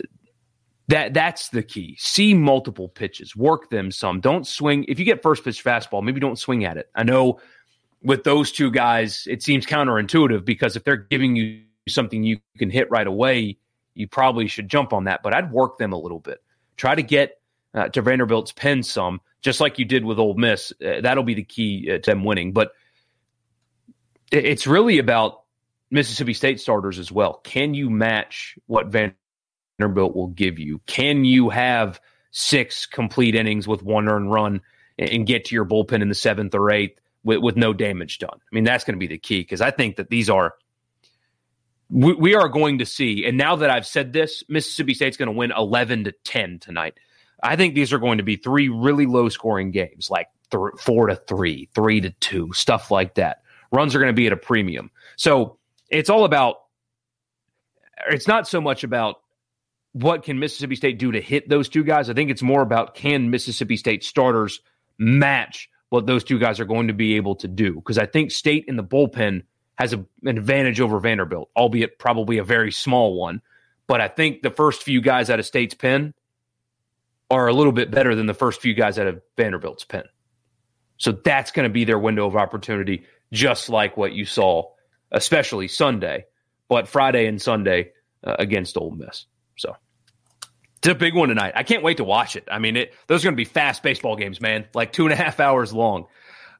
that 0.90 1.14
that's 1.14 1.50
the 1.50 1.64
key. 1.64 1.96
See 1.98 2.34
multiple 2.34 2.90
pitches, 2.90 3.36
work 3.36 3.70
them 3.70 3.90
some. 3.92 4.20
Don't 4.20 4.46
swing. 4.46 4.84
If 4.90 5.00
you 5.00 5.06
get 5.06 5.24
first 5.24 5.46
pitch 5.46 5.64
fastball, 5.64 6.04
maybe 6.04 6.20
don't 6.20 6.38
swing 6.38 6.66
at 6.66 6.76
it. 6.76 6.90
I 6.94 7.04
know 7.04 7.40
with 8.04 8.26
those 8.26 8.52
two 8.52 8.70
guys, 8.70 9.26
it 9.30 9.42
seems 9.42 9.66
counterintuitive 9.66 10.44
because 10.44 10.76
if 10.76 10.84
they're 10.84 10.98
giving 10.98 11.38
you 11.38 11.62
something 11.88 12.24
you 12.24 12.40
can 12.58 12.70
hit 12.70 12.90
right 12.92 13.08
away, 13.08 13.58
you 13.94 14.08
probably 14.08 14.48
should 14.48 14.70
jump 14.70 14.94
on 14.94 15.06
that. 15.06 15.22
But 15.24 15.34
I'd 15.34 15.52
work 15.52 15.78
them 15.78 15.94
a 15.94 15.98
little 15.98 16.20
bit. 16.20 16.42
Try 16.78 16.96
to 16.96 17.04
get 17.04 17.40
uh, 17.74 17.90
to 17.90 18.02
Vanderbilt's 18.02 18.52
pen 18.52 18.84
some, 18.84 19.22
just 19.42 19.60
like 19.60 19.80
you 19.80 19.86
did 19.86 20.06
with 20.06 20.20
Ole 20.20 20.36
Miss. 20.36 20.72
Uh, 20.84 21.02
that'll 21.02 21.24
be 21.24 21.34
the 21.34 21.44
key 21.44 21.90
uh, 21.92 21.98
to 21.98 22.12
them 22.12 22.24
winning. 22.24 22.54
But 22.54 22.72
it's 24.32 24.66
really 24.66 24.98
about 24.98 25.44
Mississippi 25.90 26.34
State 26.34 26.60
starters 26.60 27.00
as 27.00 27.12
well. 27.12 27.42
Can 27.44 27.74
you 27.74 27.90
match 27.90 28.58
what 28.68 28.88
Vanderbilt 28.88 30.16
will 30.16 30.28
give 30.28 30.58
you? 30.58 30.80
Can 30.88 31.26
you 31.26 31.50
have 31.50 32.00
six 32.32 32.86
complete 32.86 33.36
innings 33.36 33.68
with 33.68 33.84
one 33.84 34.08
earned 34.08 34.32
run 34.32 34.62
and 34.98 35.28
get 35.28 35.46
to 35.46 35.56
your 35.56 35.66
bullpen 35.66 36.02
in 36.02 36.08
the 36.08 36.16
seventh 36.16 36.56
or 36.56 36.72
eighth 36.72 37.00
with, 37.24 37.40
with 37.40 37.58
no 37.58 37.74
damage 37.74 38.20
done? 38.20 38.30
I 38.34 38.56
mean, 38.56 38.64
that's 38.64 38.86
going 38.86 38.96
to 38.96 39.00
be 39.00 39.08
the 39.08 39.18
key 39.18 39.42
because 39.42 39.60
I 39.60 39.72
think 39.72 39.98
that 39.98 40.10
these 40.10 40.30
are 40.30 40.54
we, 41.92 42.14
we 42.14 42.36
are 42.36 42.48
going 42.48 42.80
to 42.80 42.86
see. 42.86 43.26
And 43.26 43.38
now 43.38 43.58
that 43.58 43.70
I've 43.70 43.86
said 43.86 44.14
this, 44.14 44.44
Mississippi 44.48 44.94
State's 44.94 45.18
going 45.18 45.28
to 45.28 45.34
win 45.34 45.52
11 45.56 46.06
to 46.06 46.14
10 46.24 46.60
tonight. 46.60 46.96
I 47.44 47.56
think 47.56 47.76
these 47.76 47.92
are 47.92 48.00
going 48.00 48.18
to 48.20 48.24
be 48.24 48.38
three 48.38 48.70
really 48.70 49.06
low 49.06 49.30
scoring 49.30 49.72
games, 49.72 50.10
like 50.10 50.28
th- 50.52 50.80
four 50.80 51.08
to 51.08 51.16
three, 51.16 51.70
three 51.76 52.02
to 52.02 52.12
two, 52.12 52.54
stuff 52.54 52.92
like 52.92 53.16
that. 53.16 53.44
Runs 53.72 53.94
are 53.94 54.00
going 54.00 54.14
to 54.14 54.14
be 54.14 54.28
at 54.28 54.34
a 54.34 54.38
premium. 54.38 54.92
So 55.18 55.58
it's 55.90 56.10
all 56.10 56.24
about, 56.24 56.58
it's 58.10 58.28
not 58.28 58.48
so 58.48 58.62
much 58.62 58.84
about 58.84 59.18
what 59.94 60.24
can 60.24 60.40
Mississippi 60.40 60.76
State 60.76 60.98
do 60.98 61.12
to 61.12 61.20
hit 61.20 61.50
those 61.50 61.68
two 61.68 61.84
guys. 61.84 62.10
I 62.10 62.14
think 62.14 62.32
it's 62.32 62.42
more 62.42 62.62
about 62.62 62.96
can 62.96 63.30
Mississippi 63.30 63.76
State 63.76 64.04
starters 64.04 64.62
match 64.98 65.70
what 65.90 66.06
those 66.06 66.24
two 66.24 66.40
guys 66.40 66.60
are 66.60 66.66
going 66.66 66.88
to 66.88 66.94
be 66.94 67.16
able 67.16 67.36
to 67.36 67.48
do. 67.48 67.76
Because 67.76 67.98
I 67.98 68.06
think 68.06 68.32
State 68.32 68.66
in 68.68 68.78
the 68.78 68.84
bullpen 68.84 69.44
has 69.82 69.94
a, 69.94 69.98
an 69.98 70.38
advantage 70.38 70.80
over 70.80 71.00
Vanderbilt, 71.00 71.50
albeit 71.58 71.98
probably 71.98 72.38
a 72.38 72.44
very 72.44 72.72
small 72.72 73.16
one. 73.20 73.42
But 73.88 74.00
I 74.00 74.08
think 74.08 74.44
the 74.44 74.52
first 74.52 74.84
few 74.84 75.02
guys 75.02 75.32
out 75.32 75.40
of 75.40 75.46
State's 75.46 75.74
pen 75.74 76.14
are 77.32 77.48
a 77.48 77.54
little 77.54 77.72
bit 77.72 77.90
better 77.90 78.14
than 78.14 78.28
the 78.28 78.36
first 78.36 78.62
few 78.62 78.76
guys 78.76 79.00
out 79.00 79.08
of 79.08 79.22
Vanderbilt's 79.38 79.84
pen. 79.84 80.04
So 80.98 81.14
that's 81.14 81.52
going 81.52 81.68
to 81.68 81.74
be 81.74 81.84
their 81.84 81.98
window 81.98 82.28
of 82.28 82.36
opportunity, 82.36 83.06
just 83.34 83.70
like 83.70 83.98
what 83.98 84.14
you 84.14 84.24
saw, 84.24 84.70
especially 85.12 85.68
Sunday, 85.68 86.26
but 86.70 86.88
Friday 86.88 87.26
and 87.26 87.42
Sunday 87.42 87.92
uh, 88.24 88.36
against 88.38 88.78
Ole 88.78 88.92
Miss. 88.92 89.26
So 89.58 89.76
it's 90.78 90.90
a 90.90 90.94
big 90.94 91.16
one 91.16 91.30
tonight. 91.30 91.54
I 91.56 91.64
can't 91.64 91.82
wait 91.82 91.98
to 91.98 92.04
watch 92.04 92.36
it. 92.36 92.48
I 92.52 92.60
mean, 92.60 92.78
it, 92.78 92.94
those 93.08 93.24
are 93.24 93.26
going 93.26 93.34
to 93.34 93.38
be 93.38 93.46
fast 93.46 93.82
baseball 93.82 94.16
games, 94.16 94.40
man, 94.40 94.68
like 94.76 94.94
two 94.94 95.06
and 95.06 95.14
a 95.14 95.16
half 95.16 95.40
hours 95.40 95.74
long. 95.74 96.06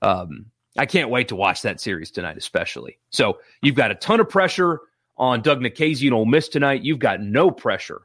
Um, 0.02 0.48
I 0.78 0.86
can't 0.86 1.10
wait 1.10 1.28
to 1.30 1.36
watch 1.36 1.62
that 1.64 1.82
series 1.82 2.12
tonight, 2.12 2.38
especially. 2.38 2.98
So 3.10 3.40
you've 3.62 3.76
got 3.76 3.92
a 3.92 3.96
ton 3.96 4.20
of 4.20 4.30
pressure 4.30 4.80
on 5.18 5.42
Doug 5.42 5.60
Nikhazy 5.60 6.08
and 6.08 6.32
Miss 6.32 6.48
tonight. 6.48 6.84
You've 6.84 7.00
got 7.00 7.22
no 7.22 7.52
pressure, 7.52 8.02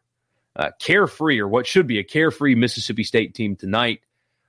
uh, 0.56 0.70
carefree, 0.80 1.38
or 1.38 1.48
what 1.48 1.66
should 1.66 1.86
be 1.86 1.98
a 1.98 2.04
carefree 2.04 2.54
Mississippi 2.54 3.04
State 3.04 3.34
team 3.34 3.56
tonight 3.56 4.00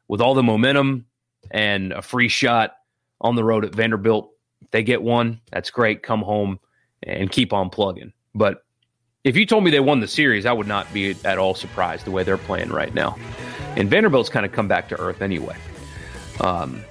with 0.07 0.21
all 0.21 0.33
the 0.33 0.43
momentum 0.43 1.05
and 1.51 1.93
a 1.93 2.01
free 2.01 2.27
shot 2.27 2.75
on 3.21 3.35
the 3.35 3.43
road 3.43 3.65
at 3.65 3.75
Vanderbilt. 3.75 4.31
If 4.61 4.71
they 4.71 4.83
get 4.83 5.01
one, 5.01 5.39
that's 5.51 5.69
great. 5.69 6.01
Come 6.01 6.21
home 6.21 6.59
and 7.03 7.31
keep 7.31 7.53
on 7.53 7.69
plugging. 7.69 8.13
But 8.33 8.63
if 9.23 9.35
you 9.35 9.45
told 9.45 9.63
me 9.63 9.71
they 9.71 9.79
won 9.79 9.99
the 9.99 10.07
series, 10.07 10.45
I 10.45 10.53
would 10.53 10.67
not 10.67 10.91
be 10.93 11.15
at 11.23 11.37
all 11.37 11.53
surprised 11.53 12.05
the 12.05 12.11
way 12.11 12.23
they're 12.23 12.37
playing 12.37 12.69
right 12.69 12.93
now. 12.93 13.17
And 13.75 13.89
Vanderbilt's 13.89 14.29
kind 14.29 14.45
of 14.45 14.51
come 14.51 14.67
back 14.67 14.89
to 14.89 14.99
earth 14.99 15.21
anyway. 15.21 15.55
Um, 16.41 16.83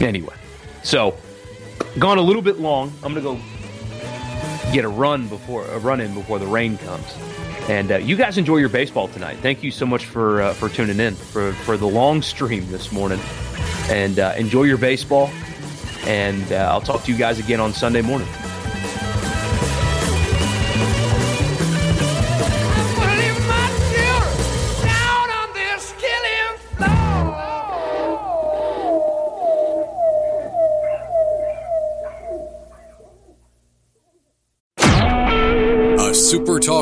anyway, 0.00 0.34
so 0.82 1.16
gone 1.98 2.18
a 2.18 2.22
little 2.22 2.42
bit 2.42 2.58
long. 2.58 2.92
I'm 3.02 3.14
gonna 3.14 3.20
go 3.20 3.40
get 4.72 4.84
a 4.84 4.88
run 4.88 5.28
before 5.28 5.66
a 5.66 5.78
run 5.78 6.00
in 6.00 6.14
before 6.14 6.38
the 6.38 6.46
rain 6.46 6.78
comes. 6.78 7.06
And 7.68 7.92
uh, 7.92 7.96
you 7.98 8.16
guys 8.16 8.38
enjoy 8.38 8.56
your 8.56 8.68
baseball 8.68 9.08
tonight. 9.08 9.38
Thank 9.38 9.62
you 9.62 9.70
so 9.70 9.86
much 9.86 10.06
for 10.06 10.42
uh, 10.42 10.54
for 10.54 10.68
tuning 10.68 11.00
in 11.00 11.14
for 11.14 11.52
for 11.52 11.76
the 11.76 11.86
long 11.86 12.22
stream 12.22 12.68
this 12.70 12.90
morning. 12.90 13.20
And 13.88 14.18
uh, 14.18 14.34
enjoy 14.36 14.64
your 14.64 14.78
baseball. 14.78 15.30
And 16.04 16.50
uh, 16.52 16.70
I'll 16.72 16.80
talk 16.80 17.04
to 17.04 17.12
you 17.12 17.18
guys 17.18 17.38
again 17.38 17.60
on 17.60 17.72
Sunday 17.72 18.00
morning. 18.00 18.28